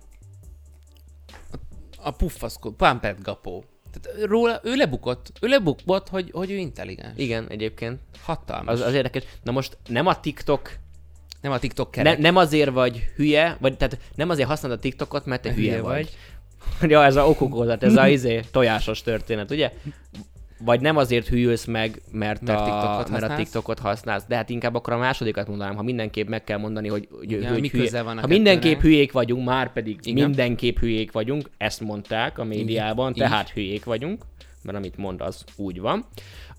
[1.96, 3.64] a, puffaszkó, Pumped Gapó.
[4.00, 7.12] Tehát róla, ő lebukott, ő lebukott, hogy, hogy ő intelligens.
[7.16, 8.00] Igen, egyébként.
[8.22, 8.74] Hatalmas.
[8.74, 9.24] Az, az érdekes.
[9.42, 10.70] Na most nem a TikTok,
[11.40, 12.18] nem a TikTok ne, kerek.
[12.18, 15.82] nem azért vagy hülye, vagy tehát nem azért használod a TikTokot, mert te hülye, Hülye
[15.82, 16.16] vagy.
[16.80, 16.90] vagy.
[16.90, 19.72] ja, ez a okogózat, ez a izé, tojásos történet, ugye?
[20.64, 23.34] Vagy nem azért hűlsz meg, mert, Mert a, TikTokot mert a?
[23.34, 27.08] TikTokot használsz, de hát inkább akkor a másodikat mondanám, ha mindenképp meg kell mondani, hogy,
[27.10, 28.02] hogy, Igen, hogy mi hülye.
[28.02, 28.82] van a Ha mindenképp kettőnek?
[28.82, 30.24] hülyék vagyunk, már pedig Igen.
[30.24, 33.16] mindenképp hülyék vagyunk, ezt mondták a médiában, Így.
[33.16, 34.22] tehát hülyék vagyunk,
[34.62, 36.04] mert amit mond, az úgy van.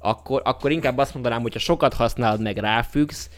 [0.05, 3.29] Akkor, akkor inkább azt mondanám, hogy ha sokat használod, meg ráfüggsz,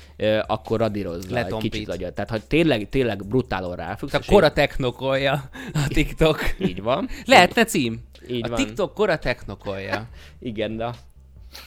[0.47, 2.13] akkor radírozz le egy kicsit agyat.
[2.13, 6.39] Tehát, ha tényleg, tényleg brutálon ráfüggsz, és kora technokolja a TikTok.
[6.69, 7.07] így van.
[7.25, 8.03] Lehetne cím?
[8.27, 8.57] Így a van.
[8.57, 10.07] TikTok kora technokolja.
[10.39, 10.89] Igen, de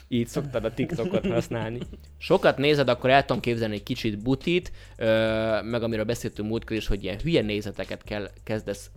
[0.09, 1.79] így szoktad a TikTokot használni.
[2.19, 4.73] Sokat nézed, akkor el tudom képzelni egy kicsit butit,
[5.63, 8.91] meg amiről beszéltünk múltkor is, hogy ilyen hülye nézeteket kell, kezdesz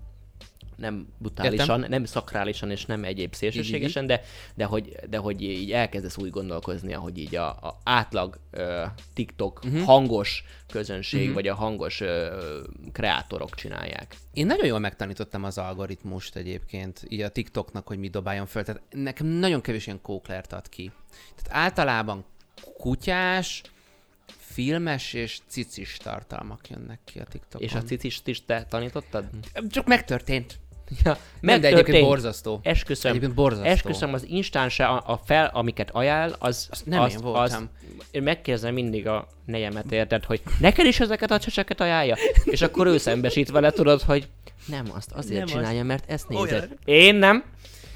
[0.81, 1.89] nem brutálisan, Értem.
[1.89, 4.21] nem szakrálisan és nem egyéb szélsőségesen, de,
[4.55, 9.61] de, hogy, de hogy így elkezdesz úgy gondolkozni, hogy így a, a átlag ö, TikTok
[9.63, 9.83] uh-huh.
[9.83, 11.35] hangos közönség, uh-huh.
[11.35, 12.37] vagy a hangos ö,
[12.91, 14.15] kreátorok csinálják.
[14.33, 18.63] Én nagyon jól megtanítottam az algoritmust egyébként, így a TikToknak, hogy mi dobáljon föl.
[18.63, 20.91] Tehát nekem nagyon kevés ilyen kóklert ad ki.
[21.35, 22.25] Tehát általában
[22.77, 23.61] kutyás,
[24.51, 27.67] filmes és cicis tartalmak jönnek ki a TikTokon.
[27.67, 29.25] És a cicist is te tanítottad?
[29.69, 30.59] Csak megtörtént.
[31.04, 32.60] Ja, Nem, de egyébként borzasztó.
[32.63, 33.12] Esküszöm.
[33.12, 33.69] Egyébként borzasztó.
[33.69, 37.69] Esküszöm, az instánse a, a fel, amiket ajánl, az, Azt nem én voltam.
[38.12, 42.15] én megkérdezem mindig a nejemet, érted, hogy neked is ezeket a cseseket ajánlja?
[42.43, 44.27] És akkor ő szembesít vele, tudod, hogy
[44.65, 46.43] nem azt azért Nem csinálja, mert ezt Olyan.
[46.43, 46.69] nézed.
[46.86, 47.43] Én nem.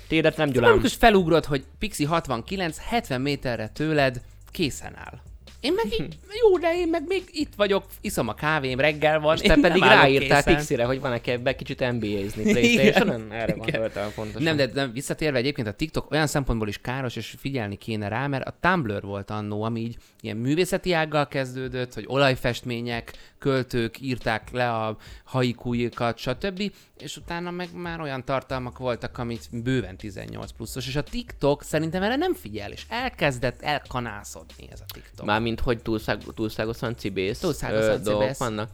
[0.07, 0.71] Tédet nem, Gyulám.
[0.71, 5.19] Amikor felugrod, hogy Pixi 69, 70 méterre tőled készen áll.
[5.65, 9.35] Én meg így, jó, de én meg még itt vagyok, iszom a kávém, reggel van,
[9.35, 10.43] És te pedig nem ráírtál.
[10.43, 13.31] Pixire, hogy van-e ebbe kicsit NBA-zni Playstation-on?
[13.31, 14.43] Erre gondoltam pontosan.
[14.43, 18.27] Nem, de, de visszatérve egyébként a TikTok olyan szempontból is káros, és figyelni kéne rá,
[18.27, 23.13] mert a Tumblr volt annó, ami így ilyen művészeti ággal kezdődött, hogy olajfestmények,
[23.45, 26.71] költők írták le a haikújukat, stb.
[26.97, 32.03] És utána meg már olyan tartalmak voltak, amit bőven 18 pluszos, és a TikTok szerintem
[32.03, 35.25] erre nem figyel, és elkezdett elkanászodni ez a TikTok.
[35.25, 38.69] Mármint, hogy túlszág, túlságosan cibész Túlságosan dolgok vannak.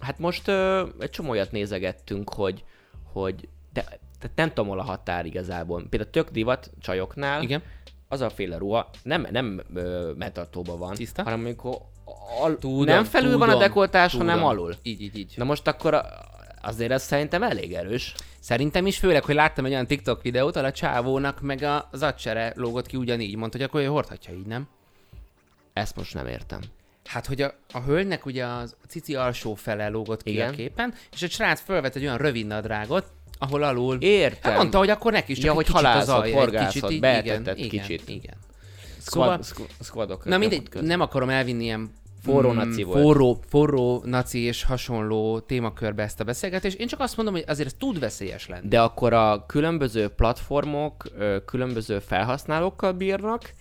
[0.00, 2.64] Hát most ö, egy csomó olyat nézegettünk, hogy,
[3.12, 3.82] hogy de,
[4.18, 5.86] tehát nem tudom, hol a határ igazából.
[5.88, 7.62] Például tök divat csajoknál, Igen.
[8.08, 11.22] az a féle ruha nem, nem ö, metatóban van, Tiszta?
[11.22, 11.76] hanem amikor
[12.42, 14.26] al, Tudom, nem felül van a tudom, dekoltás, tudom.
[14.26, 14.74] hanem alul.
[14.82, 15.32] Így, így, így.
[15.36, 16.04] Na most akkor a,
[16.62, 18.14] azért ez szerintem elég erős.
[18.40, 22.52] Szerintem is, főleg, hogy láttam egy olyan TikTok videót, ahol a csávónak meg a zacsere
[22.56, 24.68] lógott ki ugyanígy, mondta, hogy akkor ő hordhatja így, nem?
[25.72, 26.60] Ezt most nem értem.
[27.04, 30.48] Hát, hogy a, a hölgynek ugye az a cici alsó fele lógott ki Igen.
[30.48, 33.04] a képen, és a srác felvett egy olyan rövid nadrágot,
[33.38, 33.96] ahol alul...
[34.00, 34.50] Értem.
[34.50, 36.90] Hát mondta, hogy akkor neki is csak Ja, egy hogy kicsit az alja, egy kicsit
[36.90, 38.02] így, igen, kicsit.
[38.08, 38.36] Igen, igen.
[39.00, 40.24] Squad, Szóval, squ- squadok.
[40.24, 41.90] na mindegy, nem akarom elvinni ilyen
[42.22, 43.02] Forró mm, naci volt.
[43.02, 46.78] forró, forró naci és hasonló témakörbe ezt a beszélgetést.
[46.78, 48.68] Én csak azt mondom, hogy azért ez tud veszélyes lenni.
[48.68, 51.04] De akkor a különböző platformok
[51.44, 53.52] különböző felhasználókkal bírnak,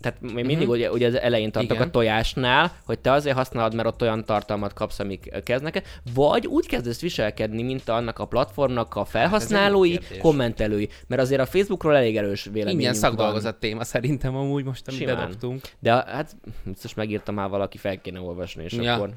[0.00, 0.72] tehát még mindig uh-huh.
[0.72, 1.88] ugye, ugye az elején tartok Igen.
[1.88, 5.82] a tojásnál, hogy te azért használod, mert ott olyan tartalmat kapsz, amik kezdnek
[6.14, 10.18] vagy úgy kezdesz viselkedni, mint annak a platformnak a felhasználói, kérdés.
[10.18, 13.00] kommentelői, mert azért a Facebookról elég erős véleményünk Ingyen van.
[13.00, 15.60] szakdolgozat téma szerintem amúgy most, amit bedobtunk.
[15.78, 18.94] De hát biztos megírta már valaki, fel kéne olvasni, és Ja.
[18.94, 19.10] akkor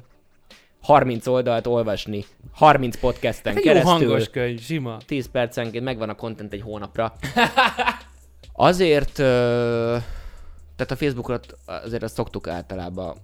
[0.82, 4.08] 30 oldalt olvasni, 30 podcasten Hát egy jó keresztül.
[4.08, 4.96] hangos könyv, sima.
[5.06, 7.12] 10 percenként megvan a content egy hónapra.
[8.52, 9.96] Azért, ö,
[10.86, 13.16] tehát a Facebookot azért azt szoktuk általában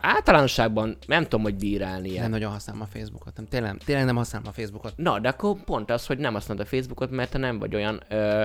[0.00, 3.36] általánosságban nem tudom, hogy bírálni Nem nagyon használom a Facebookot.
[3.36, 4.92] Nem, tényleg, tényleg nem használom a Facebookot.
[4.96, 8.02] Na, de akkor pont az, hogy nem használod a Facebookot, mert te nem vagy olyan
[8.08, 8.42] ö,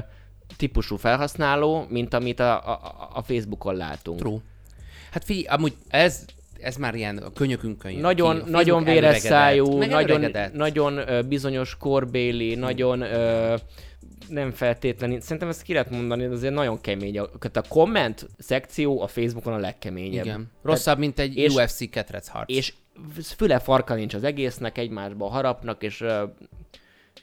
[0.58, 4.20] típusú felhasználó, mint amit a, a, a Facebookon látunk.
[4.20, 4.38] True.
[5.12, 6.26] Hát figyelj, amúgy ez,
[6.60, 8.50] ez már ilyen a könyökünkön jön Nagyon, ki.
[8.50, 13.56] Nagyon véres szájú, nagyon, nagyon bizonyos korbéli, nagyon ö,
[14.34, 17.17] nem feltétlenül, szerintem ezt ki lehet mondani, de azért nagyon kemény.
[17.19, 20.26] A, a komment szekció a Facebookon a legkeményebb.
[20.26, 20.52] Igen.
[20.63, 22.52] Rosszabb, mint egy és- UFC ketrec harc.
[22.52, 22.74] És
[23.38, 26.04] füle farka nincs az egésznek, egymásba harapnak, és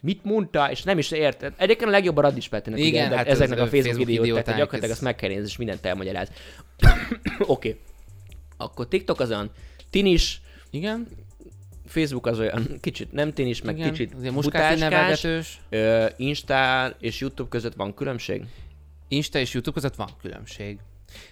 [0.01, 1.53] mit mondta, és nem is érted.
[1.57, 4.27] Egyébként a legjobb a Radis Petinek, Igen, ugye, hát ezeknek ez a Facebook, Facebook videót,
[4.27, 6.29] tehát idióták, gyakorlatilag ez- azt meg kell nézni, és mindent elmagyaráz.
[7.39, 7.45] Oké.
[7.47, 7.77] okay.
[8.57, 9.51] Akkor TikTok az olyan
[9.91, 11.07] tinis, Igen?
[11.91, 13.91] Facebook az olyan kicsit nem tinis, meg Igen.
[13.91, 15.61] kicsit Azért butáskás.
[15.69, 18.45] Ö, Insta és YouTube között van különbség?
[19.09, 20.79] Insta és YouTube között van különbség.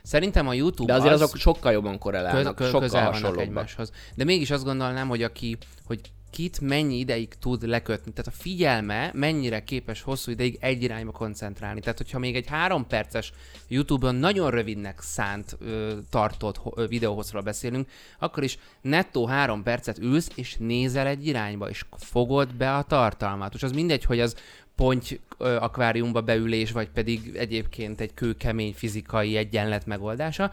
[0.03, 3.45] Szerintem a YouTube De azért az azok sokkal jobban korrelálnak, köz, köz, sokkal hasonlóbbak.
[3.45, 3.93] egymáshoz.
[4.15, 9.11] De mégis azt gondolnám, hogy aki, hogy kit mennyi ideig tud lekötni, tehát a figyelme
[9.15, 11.81] mennyire képes hosszú ideig egy irányba koncentrálni.
[11.81, 13.33] Tehát, hogyha még egy három perces
[13.69, 17.89] YouTube-on nagyon rövidnek szánt ö, tartott ö, videóhosszról beszélünk,
[18.19, 23.55] akkor is nettó három percet ülsz, és nézel egy irányba, és fogod be a tartalmat.
[23.55, 24.37] És az mindegy, hogy az
[24.77, 30.53] ponty ö, akváriumba beülés, vagy pedig egyébként egy kőkemény fizikai egyenlet megoldása.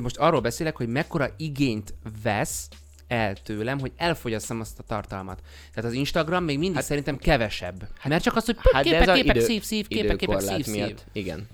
[0.00, 2.68] Most arról beszélek, hogy mekkora igényt vesz
[3.08, 5.40] el tőlem, hogy elfogyasszam azt a tartalmat.
[5.74, 7.88] Tehát az Instagram még mindig hát, szerintem kevesebb.
[7.98, 10.94] Hát, Mert csak az, hogy Hát képek, képek, idő- szív, szív, képek, képek, szív, szív.
[11.12, 11.46] Igen.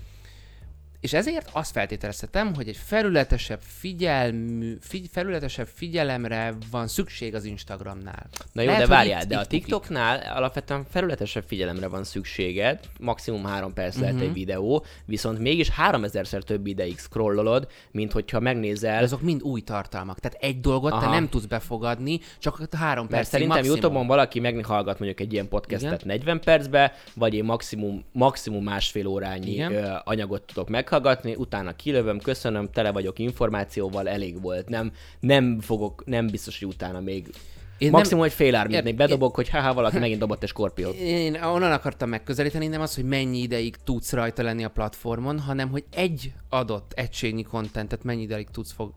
[1.05, 8.25] És ezért azt feltételezhetem, hogy egy felületesebb, figyelmű, figy, felületesebb figyelemre van szükség az Instagramnál.
[8.51, 9.63] Na jó, Lehet, de várjál, itt- de a itt bukik.
[9.63, 14.23] TikToknál alapvetően felületesebb figyelemre van szükséged, maximum három perc lehet Mhm.
[14.23, 19.61] egy videó, viszont mégis 3000-szer több ideig scrollolod, mint hogyha megnézel, De azok mind új
[19.61, 20.19] tartalmak.
[20.19, 21.01] Tehát egy dolgot Aha.
[21.01, 23.77] te nem tudsz befogadni, csak három mert percig szerintem maximum.
[23.77, 29.51] Youtube-on valaki meghallgat mondjuk egy ilyen podcastet 40 percbe, vagy én maximum, maximum másfél órányi
[29.51, 30.01] Igen.
[30.03, 30.93] anyagot tudok meghallgatni,
[31.35, 34.69] utána kilövöm, köszönöm, tele vagyok információval, elég volt.
[34.69, 37.29] Nem, nem fogok, nem biztos, hogy utána még
[37.77, 40.93] Én maximum egy fél ármét még bedobok, hogy haha, valaki megint dobott egy skorpiót.
[40.95, 45.69] Én onnan akartam megközelíteni, nem az, hogy mennyi ideig tudsz rajta lenni a platformon, hanem
[45.69, 48.93] hogy egy adott egységnyi kontentet mennyi ideig tudsz fog,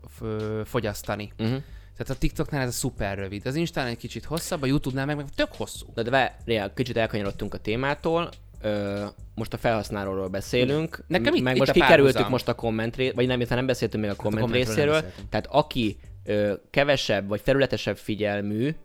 [0.65, 1.31] fogyasztani.
[1.39, 1.61] Uh-huh.
[1.97, 3.45] Tehát a TikToknál ez a szuper rövid.
[3.45, 5.85] Az Instán egy kicsit hosszabb, a YouTube-nál meg, meg tök hosszú.
[5.95, 8.29] Na de várjál, kicsit elkanyarodtunk a témától.
[8.61, 11.03] Ö, most a felhasználóról beszélünk.
[11.07, 12.31] Nekem itt- meg itt most a kikerültük párhuzam.
[12.31, 13.11] most a komment ré...
[13.11, 15.01] vagy nem, nem beszéltünk még a komment kommentről nem részéről.
[15.01, 15.29] beszéltünk.
[15.29, 18.75] Tehát aki ö, kevesebb vagy felületesebb figyelmű,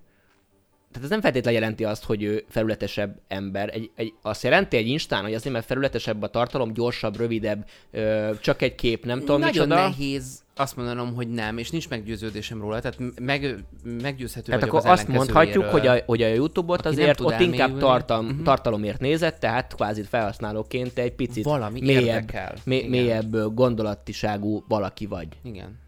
[0.95, 3.69] tehát ez nem feltétlenül jelenti azt, hogy ő felületesebb ember.
[3.75, 8.31] Egy, egy, azt jelenti egy Instán, hogy azért, mert felületesebb a tartalom, gyorsabb, rövidebb, ö,
[8.41, 9.89] csak egy kép, nem tudom Nagyon micsoda.
[9.89, 13.65] nehéz azt mondanom, hogy nem, és nincs meggyőződésem róla, tehát meg,
[14.03, 17.51] meggyőzhető Tehát vagyok akkor az azt mondhatjuk, hogy a, hogy a YouTube-ot azért ott inkább
[17.59, 17.79] elmélyülni.
[17.81, 18.43] tartalm, Mhm.
[18.43, 22.55] tartalomért nézett, tehát kvázi felhasználóként egy picit Valami mélyebb, érdekel.
[22.65, 25.29] mé- mélyebb gondolatiságú valaki vagy.
[25.43, 25.79] Igen.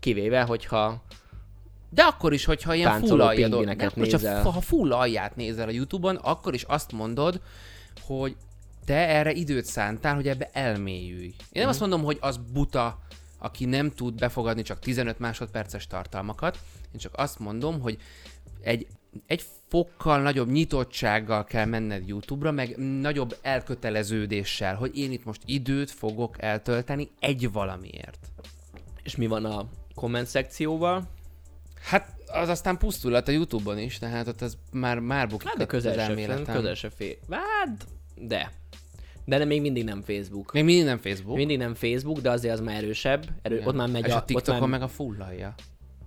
[0.00, 1.02] Kivéve, hogyha
[1.94, 3.74] De akkor is, hogyha ilyen full aljad, de
[4.22, 4.42] nézel.
[4.50, 7.40] ha full alját nézel a Youtube-on, akkor is azt mondod,
[8.00, 8.36] hogy
[8.84, 11.24] te erre időt szántál, hogy ebbe elmélyülj.
[11.24, 11.70] Én nem Mhm.
[11.70, 12.98] azt mondom, hogy az buta,
[13.38, 16.58] aki nem tud befogadni csak 15 másodperces tartalmakat.
[16.92, 17.98] Én csak azt mondom, hogy
[18.62, 18.86] egy,
[19.26, 25.90] egy fokkal nagyobb nyitottsággal kell menned YouTube-ra, meg nagyobb elköteleződéssel, hogy én itt most időt
[25.90, 28.18] fogok eltölteni egy valamiért.
[29.02, 31.08] és mi van a komment szekcióval,
[31.84, 35.62] Hát az aztán pusztulat a Youtube-on is, tehát ott az már, már bukik hát de
[35.62, 36.54] az közel se, elméletem.
[36.54, 37.16] közel se fél.
[37.30, 38.52] Hát, de.
[39.24, 40.52] De, de még mindig nem Facebook.
[40.52, 41.36] Még mindig nem Facebook.
[41.36, 43.26] Mindig nem Facebook, de azért az már erősebb.
[43.42, 43.66] Erő, Igen.
[43.68, 44.68] ott már megy És a, a TikTokon már...
[44.68, 45.54] meg a fullalja.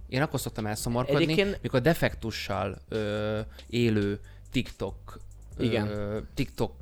[0.08, 4.20] Én akkor szoktam elszomorkodni, Egyébként- mikor defektussal ö, élő
[4.52, 5.20] TikTok
[5.60, 5.88] Igen.
[5.88, 6.76] Ö, TikTok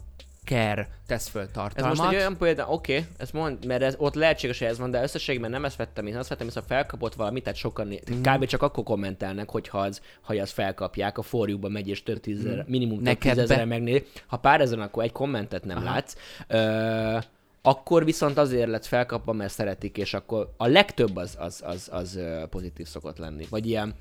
[0.46, 1.98] care tesz föl Ez tartalmat.
[1.98, 4.92] most egy olyan példa, oké, okay, ezt mond, mert ez, ott lehetséges, hogy ez van,
[4.92, 8.22] de összességében nem ezt vettem én, azt vettem, hogy felkapott valamit, tehát sokan, mm.
[8.22, 8.46] kb.
[8.46, 12.68] csak akkor kommentelnek, hogyha az, ha azt felkapják, a forjúba megy és több tízezer, mm.
[12.68, 14.02] minimum több tízezer megnéz.
[14.28, 15.86] Ha pár ezen, akkor egy kommentet nem Aha.
[15.86, 16.16] látsz.
[16.48, 17.18] Ö,
[17.62, 22.20] akkor viszont azért lett felkapva, mert szeretik, és akkor a legtöbb az, az, az, az,
[22.50, 23.48] pozitív szokott lenni.
[23.50, 23.94] Vagy ilyen,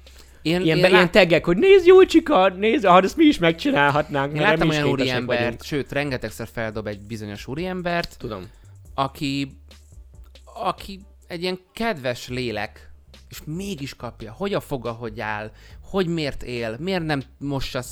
[0.44, 3.38] Én, ilyen, én, be, ilyen lát, teggek, hogy nézd Júlcsika, nézd, hát ezt mi is
[3.38, 4.34] megcsinálhatnánk.
[4.34, 5.62] én láttam olyan úriembert, vagyunk.
[5.62, 8.50] sőt, rengetegszer feldob egy bizonyos úriembert, Tudom.
[8.94, 9.60] aki,
[10.44, 12.90] aki egy ilyen kedves lélek,
[13.28, 15.50] és mégis kapja, hogy a foga hogy áll,
[15.82, 17.82] hogy miért él, miért nem mossa,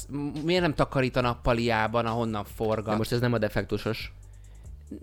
[0.45, 2.99] miért nem takarít a nappaliában, ahonnan De forgat.
[2.99, 4.13] most ez nem a defektusos.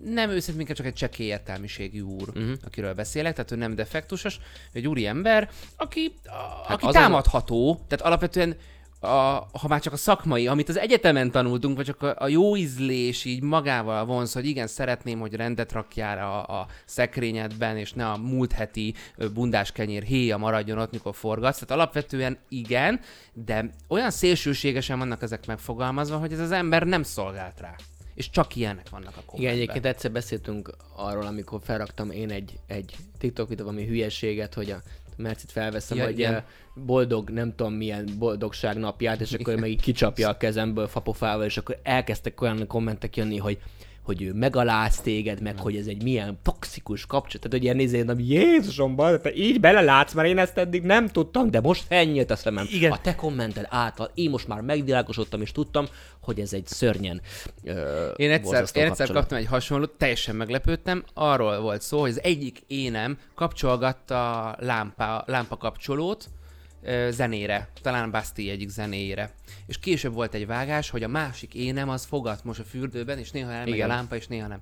[0.04, 2.52] Nem őszintén minket csak egy csekély értelmiségű úr, uh-huh.
[2.64, 4.38] akiről beszélek, tehát ő nem defektusos,
[4.72, 8.56] egy úri ember, aki, a, Hát aki az az- támadható, tehát alapvetően
[9.00, 9.08] a,
[9.58, 13.24] ha már csak a szakmai, amit az egyetemen tanultunk, vagy csak a, a jó ízlés
[13.24, 18.16] így magával vonz, hogy igen, szeretném, hogy rendet rakjál a, a szekrényedben, és ne a
[18.16, 18.94] múlt heti
[19.34, 21.58] bundás kenyér héja maradjon ott, mikor forgatsz.
[21.58, 23.00] Tehát alapvetően igen,
[23.32, 27.74] de olyan szélsőségesen vannak ezek megfogalmazva, hogy ez az ember nem szolgált rá.
[28.20, 29.40] És csak ilyenek vannak a kommentben.
[29.40, 34.70] Igen, egyébként egyszer beszéltünk arról, amikor felraktam én egy, egy TikTok videó, ami hülyeséget, hogy
[34.70, 34.82] a
[35.16, 36.34] Mercit felveszem, Ja, hogy igen.
[36.34, 41.44] eh, boldog, nem tudom milyen boldogság napját, és akkor meg így kicsapja a kezemből fapofával,
[41.44, 43.58] és akkor elkezdtek olyan kommentek jönni, hogy
[44.02, 47.40] hogy ő megaláz téged, meg hogy ez egy milyen toxikus kapcsolat.
[47.40, 51.08] Tehát, hogy ilyen nézé, hogy Jézusom, bal, te így belelátsz, mert én ezt eddig nem
[51.08, 52.66] tudtam, de most felnyílt a szemem.
[52.70, 52.92] Igen.
[52.92, 55.86] A te kommented által én most már megvilágosodtam, és tudtam,
[56.20, 57.20] hogy ez egy szörnyen
[57.64, 61.04] ö, Én egyszer, én egyszer kaptam egy hasonlót, teljesen meglepődtem.
[61.14, 66.28] Arról volt szó, hogy az egyik énem kapcsolgatta a lámpa, lámpa kapcsolót
[67.10, 69.34] zenére, talán Basti egyik zenéjére.
[69.66, 73.30] És később volt egy vágás, hogy a másik énem az fogat most a fürdőben, és
[73.30, 73.90] néha elmegy Igen.
[73.90, 74.58] a lámpa, és néha nem.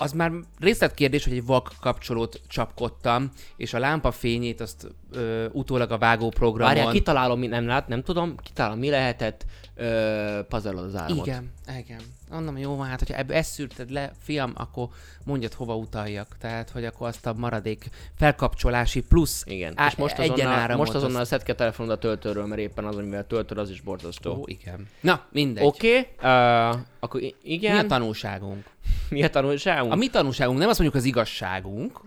[0.00, 5.90] Az már részletkérdés, hogy egy vak kapcsolót csapkodtam, és a lámpa fényét azt ö, utólag
[5.90, 6.74] a vágóprogramon...
[6.74, 11.26] Várjál, kitalálom, mi nem lát, nem tudom, kitalálom, mi lehetett, ö, az álmot.
[11.26, 12.00] Igen, igen.
[12.30, 14.88] Mondom, jó, van, hát hogyha ebbe ezt szűrted le, fiam, akkor
[15.24, 16.36] mondjad, hova utaljak.
[16.40, 19.72] Tehát, hogy akkor azt a maradék felkapcsolási plusz Igen.
[19.76, 23.26] á- és most azonnal, most azonnal ki a telefonod a töltőről, mert éppen az, amivel
[23.26, 24.32] töltöd, az is borzasztó.
[24.32, 24.86] Ó, igen.
[25.00, 25.64] Na, mindegy.
[25.64, 28.64] Oké, okay, uh, akkor i- Mi igen, a tanulságunk?
[29.10, 29.92] mi a tanulságunk?
[29.92, 32.00] A mi tanulságunk, nem azt mondjuk az igazságunk,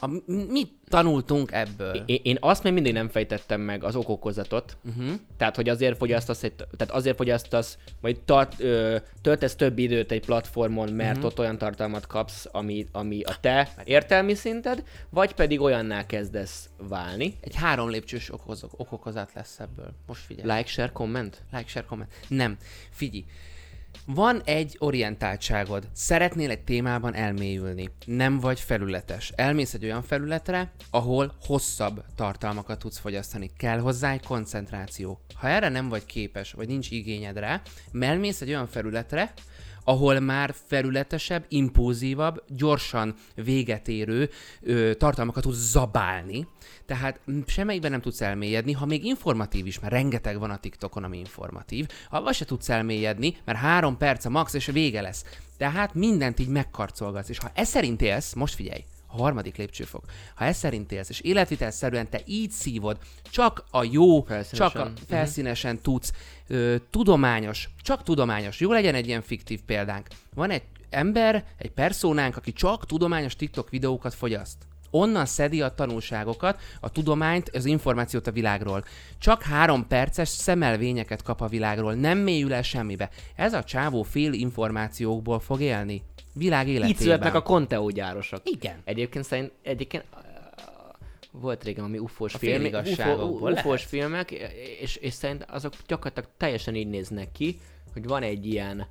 [0.00, 2.02] a, mi- mit tanultunk ebből?
[2.06, 4.76] Én, én azt még mindig nem fejtettem meg az okokozatot.
[4.84, 5.14] Uh-huh.
[5.36, 10.24] Tehát, hogy azért fogyasztasz, egy, tehát azért fogyasztasz, vagy tart, ö, töltesz több időt egy
[10.24, 11.24] platformon, mert uh-huh.
[11.24, 17.36] ott olyan tartalmat kapsz, ami, ami a te értelmi szinted, vagy pedig olyanná kezdesz válni.
[17.40, 19.92] Egy három lépcsős okozok, okokozat lesz ebből.
[20.06, 20.56] Most figyelj.
[20.56, 21.42] Like, share, comment?
[21.52, 22.10] Like, share, comment.
[22.28, 22.56] Nem.
[22.90, 23.24] Figyelj.
[24.06, 29.32] Van egy orientáltságod, szeretnél egy témában elmélyülni, nem vagy felületes.
[29.36, 33.50] Elmész egy olyan felületre, ahol hosszabb tartalmakat tudsz fogyasztani.
[33.56, 35.20] Kell hozzá egy koncentráció.
[35.34, 37.62] Ha erre nem vagy képes, vagy nincs igényed rá,
[38.00, 39.32] elmész egy olyan felületre,
[39.84, 46.46] ahol már felületesebb, impulzívabb, gyorsan véget érő ö, tartalmakat tudsz zabálni.
[46.86, 51.04] Tehát mm, semmelyikben nem tudsz elmélyedni, ha még informatív is, mert rengeteg van a TikTokon,
[51.04, 55.24] ami informatív, avval se tudsz elmélyedni, mert három perc a max, és vége lesz.
[55.56, 60.04] Tehát mindent így megkarcolgatsz, és ha ez szerint élsz, most figyelj, a harmadik lépcsőfok.
[60.34, 62.98] Ha ez szerint élsz, és életvitelszerűen te így szívod,
[63.30, 64.70] csak a jó, Felszínesen.
[64.70, 66.12] csak a felszínesen tudsz,
[66.46, 70.06] ö, tudományos, csak tudományos, jó legyen egy ilyen fiktív példánk.
[70.34, 74.56] Van egy ember, egy perszónánk, aki csak tudományos TikTok videókat fogyaszt.
[74.90, 78.84] Onnan szedi a tanulságokat, a tudományt, az információt a világról.
[79.18, 83.10] Csak három perces szemelvényeket kap a világról, nem mélyül el semmibe.
[83.36, 86.02] Ez a csávó fél információkból fog élni.
[86.32, 86.88] Világ életében.
[86.88, 88.40] Így születnek a Conteo gyárosok.
[88.44, 88.80] Igen.
[88.84, 90.20] Egyébként szerint, egyébként uh,
[91.40, 92.64] volt régen ami ufós film,
[93.20, 93.80] ufós lehet.
[93.80, 94.30] filmek,
[94.80, 97.58] és, és szerint azok gyakorlatilag teljesen így néznek ki,
[97.92, 98.86] hogy van egy ilyen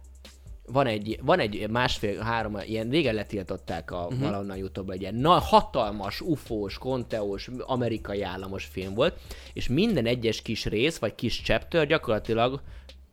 [0.71, 4.19] van egy, van egy másfél, három, ilyen régen letiltották a, uh-huh.
[4.19, 9.19] valahonnan Youtube-ba, egy ilyen na, hatalmas, ufós, konteós, amerikai államos film volt,
[9.53, 12.61] és minden egyes kis rész, vagy kis chapter gyakorlatilag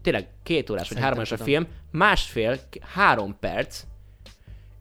[0.02, 3.82] tényleg két órás, vagy három órás a film, másfél, három perc,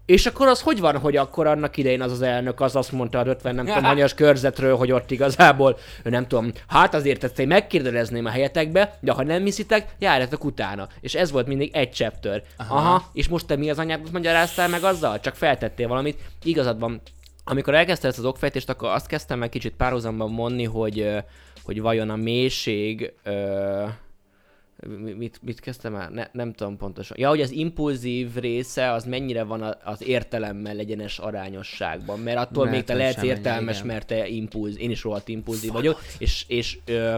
[0.05, 3.19] és akkor az hogy van, hogy akkor annak idején az az elnök az azt mondta
[3.19, 7.47] az 50 nem tudom, hanyas körzetről, hogy ott igazából, nem tudom, hát azért ezt én
[7.47, 10.87] megkérdezném a helyetekbe, de ha nem hiszitek, járjatok utána.
[11.01, 12.43] És ez volt mindig egy chapter.
[12.57, 15.19] Aha, Aha és most te mi az anyádat magyaráztál meg azzal?
[15.19, 16.19] Csak feltettél valamit.
[16.43, 17.01] Igazad van,
[17.43, 21.09] amikor elkezdte ezt az okfejtést, akkor azt kezdtem meg kicsit párhuzamban mondni, hogy,
[21.63, 23.83] hogy vajon a mélység, ö,
[25.15, 26.09] mit, mit kezdtem el?
[26.09, 27.17] Ne, nem tudom pontosan.
[27.19, 32.77] Ja, hogy az impulzív része az mennyire van az értelemmel egyenes arányosságban, mert attól Lehet,
[32.77, 33.87] még te lehetsz ennyi, értelmes, igen.
[33.87, 37.15] mert te impulz, én is rohadt impulzív vagyok, és, és ö,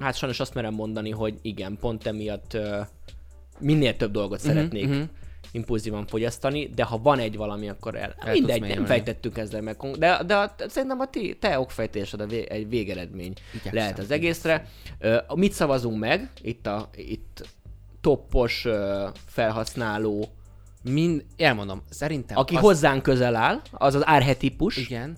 [0.00, 2.80] hát sajnos azt merem mondani, hogy igen, pont emiatt ö,
[3.58, 4.88] minél több dolgot Mhm, szeretnék
[5.52, 8.14] impulzívan fogyasztani, de ha van egy valami, akkor el.
[8.14, 12.26] tudsz Mindegy, nem fejtettük ezzel meg, de, de a, szerintem a ti, te okfejtésed a
[12.26, 14.66] vé, egy végeredmény Igyekszem, lehet az egészre.
[14.98, 16.30] Ö, mit szavazunk meg?
[16.42, 17.46] Itt a itt
[18.00, 20.28] toppos ö, felhasználó,
[20.82, 22.36] Mind, elmondom, szerintem...
[22.36, 24.76] aki azt- hozzánk közel áll, az az arhetipus.
[24.76, 25.16] Igen.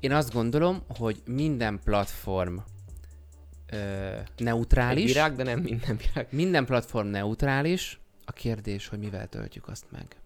[0.00, 2.56] Én azt gondolom, hogy minden platform
[3.72, 3.76] ö,
[4.36, 5.04] Egy neutrális.
[5.04, 6.26] virág, de nem minden virág.
[6.30, 8.00] Minden platform neutrális.
[8.26, 10.16] A kérdés, hogy mivel töltjük azt meg.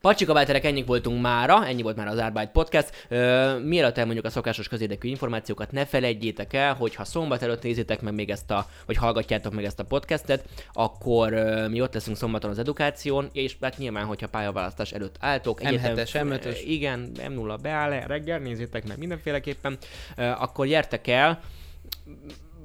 [0.00, 3.06] Pacsika Bájterek, ennyi voltunk mára, ennyi volt már az Arbeit Podcast.
[3.08, 8.00] Ö, mielőtt elmondjuk a szokásos közérdekű információkat, ne felejtjétek el, hogy ha szombat előtt nézitek
[8.00, 12.16] meg még ezt a, vagy hallgatjátok meg ezt a podcastet, akkor ö, mi ott leszünk
[12.16, 16.58] szombaton az edukáción, és hát nyilván, hogyha pályaválasztás előtt álltok, M7-es, M5-ös.
[16.64, 19.78] igen, M0 beáll reggel, nézzétek meg mindenféleképpen,
[20.16, 21.40] ö, akkor gyertek el,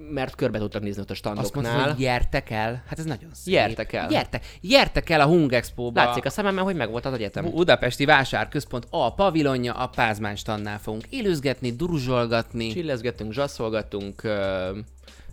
[0.10, 1.88] mert körbe tudtak nézni ott a Azt mondtad, standoknál.
[1.90, 2.84] hogy gyertek el.
[2.88, 3.54] Hát ez nagyon szép.
[3.54, 4.08] Gyertek el.
[4.08, 6.04] Gyertek, gyertek el a Hung Expo-ba.
[6.04, 7.50] Látszik a szememben, hogy megvolt az egyetem.
[7.50, 12.68] Budapesti Vásárközpont A pavilonja, a Pázmány standnál fogunk élőzgetni, duruzsolgatni.
[12.68, 14.70] Csillezgetünk, zsasszolgatunk, ö,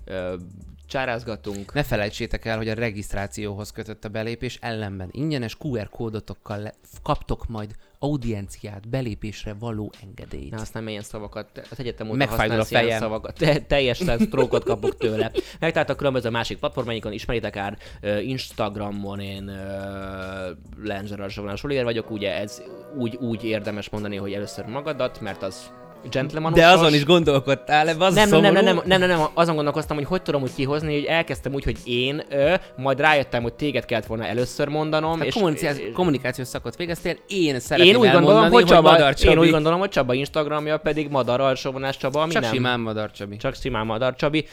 [0.04, 0.34] ö,
[0.90, 1.72] csárázgatunk.
[1.72, 7.46] Ne felejtsétek el, hogy a regisztrációhoz kötött a belépés ellenben ingyenes QR kódotokkal le- kaptok
[7.48, 10.50] majd audienciát, belépésre való engedélyt.
[10.50, 13.00] Ne használj ilyen szavakat, az egyetem óta Megfájdul a ilyen fejem.
[13.00, 13.34] szavakat.
[13.34, 15.30] Te, teljesen sztrókot kapok tőle.
[15.60, 19.48] Megtaláltak különböző másik platformainkon, ismeritek ár, ö, Instagramon én
[21.18, 22.62] Arzsavonás Oliver vagyok, ugye ez
[22.96, 25.70] úgy, úgy érdemes mondani, hogy először magadat, mert az
[26.10, 26.58] gentlemanos.
[26.58, 29.54] De azon is gondolkodtál, ebbe az nem, nem, nem, nem, nem, nem, nem, nem, azon
[29.54, 33.54] gondolkoztam, hogy hogy tudom úgy kihozni, hogy elkezdtem úgy, hogy én, ö, majd rájöttem, hogy
[33.54, 38.10] téged kellett volna először mondanom, Hát és, kommunikációs, kommunikációs szakot végeztél, én szeretném én úgy
[38.10, 39.32] gondolom, hogy Csaba, Madar Csabi.
[39.32, 42.52] én úgy gondolom, hogy Csaba Instagramja pedig Madar alsóvonás Csaba, ami Csak nem.
[42.52, 43.36] simán Madar Csabi.
[43.36, 44.44] Csak simán Madar Csabi.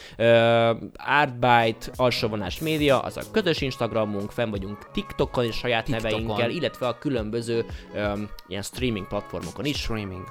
[0.96, 6.10] Artbyte, alsóvonás média, az a közös Instagramunk, fenn vagyunk TikTokon is saját TikTokon.
[6.10, 9.76] neveinkkel, illetve a különböző um, ilyen streaming platformokon is.
[9.78, 10.24] streaming.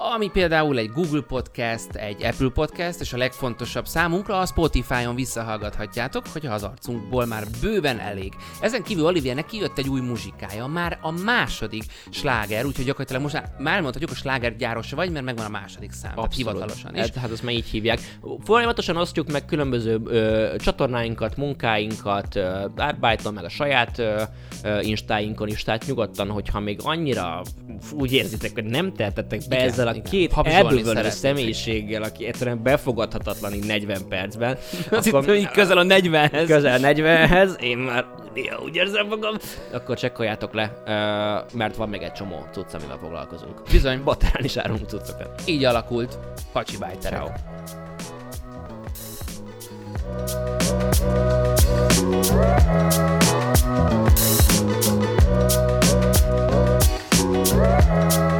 [0.00, 6.26] Ami például egy Google Podcast, egy Apple Podcast, és a legfontosabb számunkra a Spotify-on visszahallgathatjátok,
[6.32, 8.32] hogy az arcunkból már bőven elég.
[8.60, 13.80] Ezen kívül Oliviernek kijött egy új muzsikája, már a második sláger, úgyhogy gyakorlatilag most már-
[13.80, 17.00] mondhatjuk, hogy slágergyáros vagy, mert megvan a második szám, tehát hivatalosan is.
[17.00, 18.18] Hát, hát azt már így hívják.
[18.44, 24.22] Folyamatosan osztjuk meg különböző ö, csatornáinkat, munkáinkat, ö, Artbyte-on, meg a saját ö,
[24.80, 27.42] instáinkon is, tehát nyugodtan, hogyha még annyira
[27.92, 30.02] úgy érzitek, hogy nem tehetettek be igen, ezzel a igen.
[30.02, 34.58] két elbűvölő személyiséggel, aki egyszerűen befogadhatatlan így 40 percben.
[34.90, 35.34] Azt akkor...
[35.34, 36.44] hittem, közel a 40-hez.
[36.46, 39.34] Közel 40-hez, én már néha úgy érzem magam.
[39.72, 40.82] Akkor csekkoljátok le,
[41.54, 43.62] mert van még egy csomó cucc, amivel foglalkozunk.
[43.70, 44.02] Bizony.
[44.04, 45.42] Baterán is árunk cuccokat.
[45.46, 46.18] Így alakult.
[46.52, 46.96] Pacsi báj,
[53.38, 54.37] Thank you.
[58.00, 58.37] thank you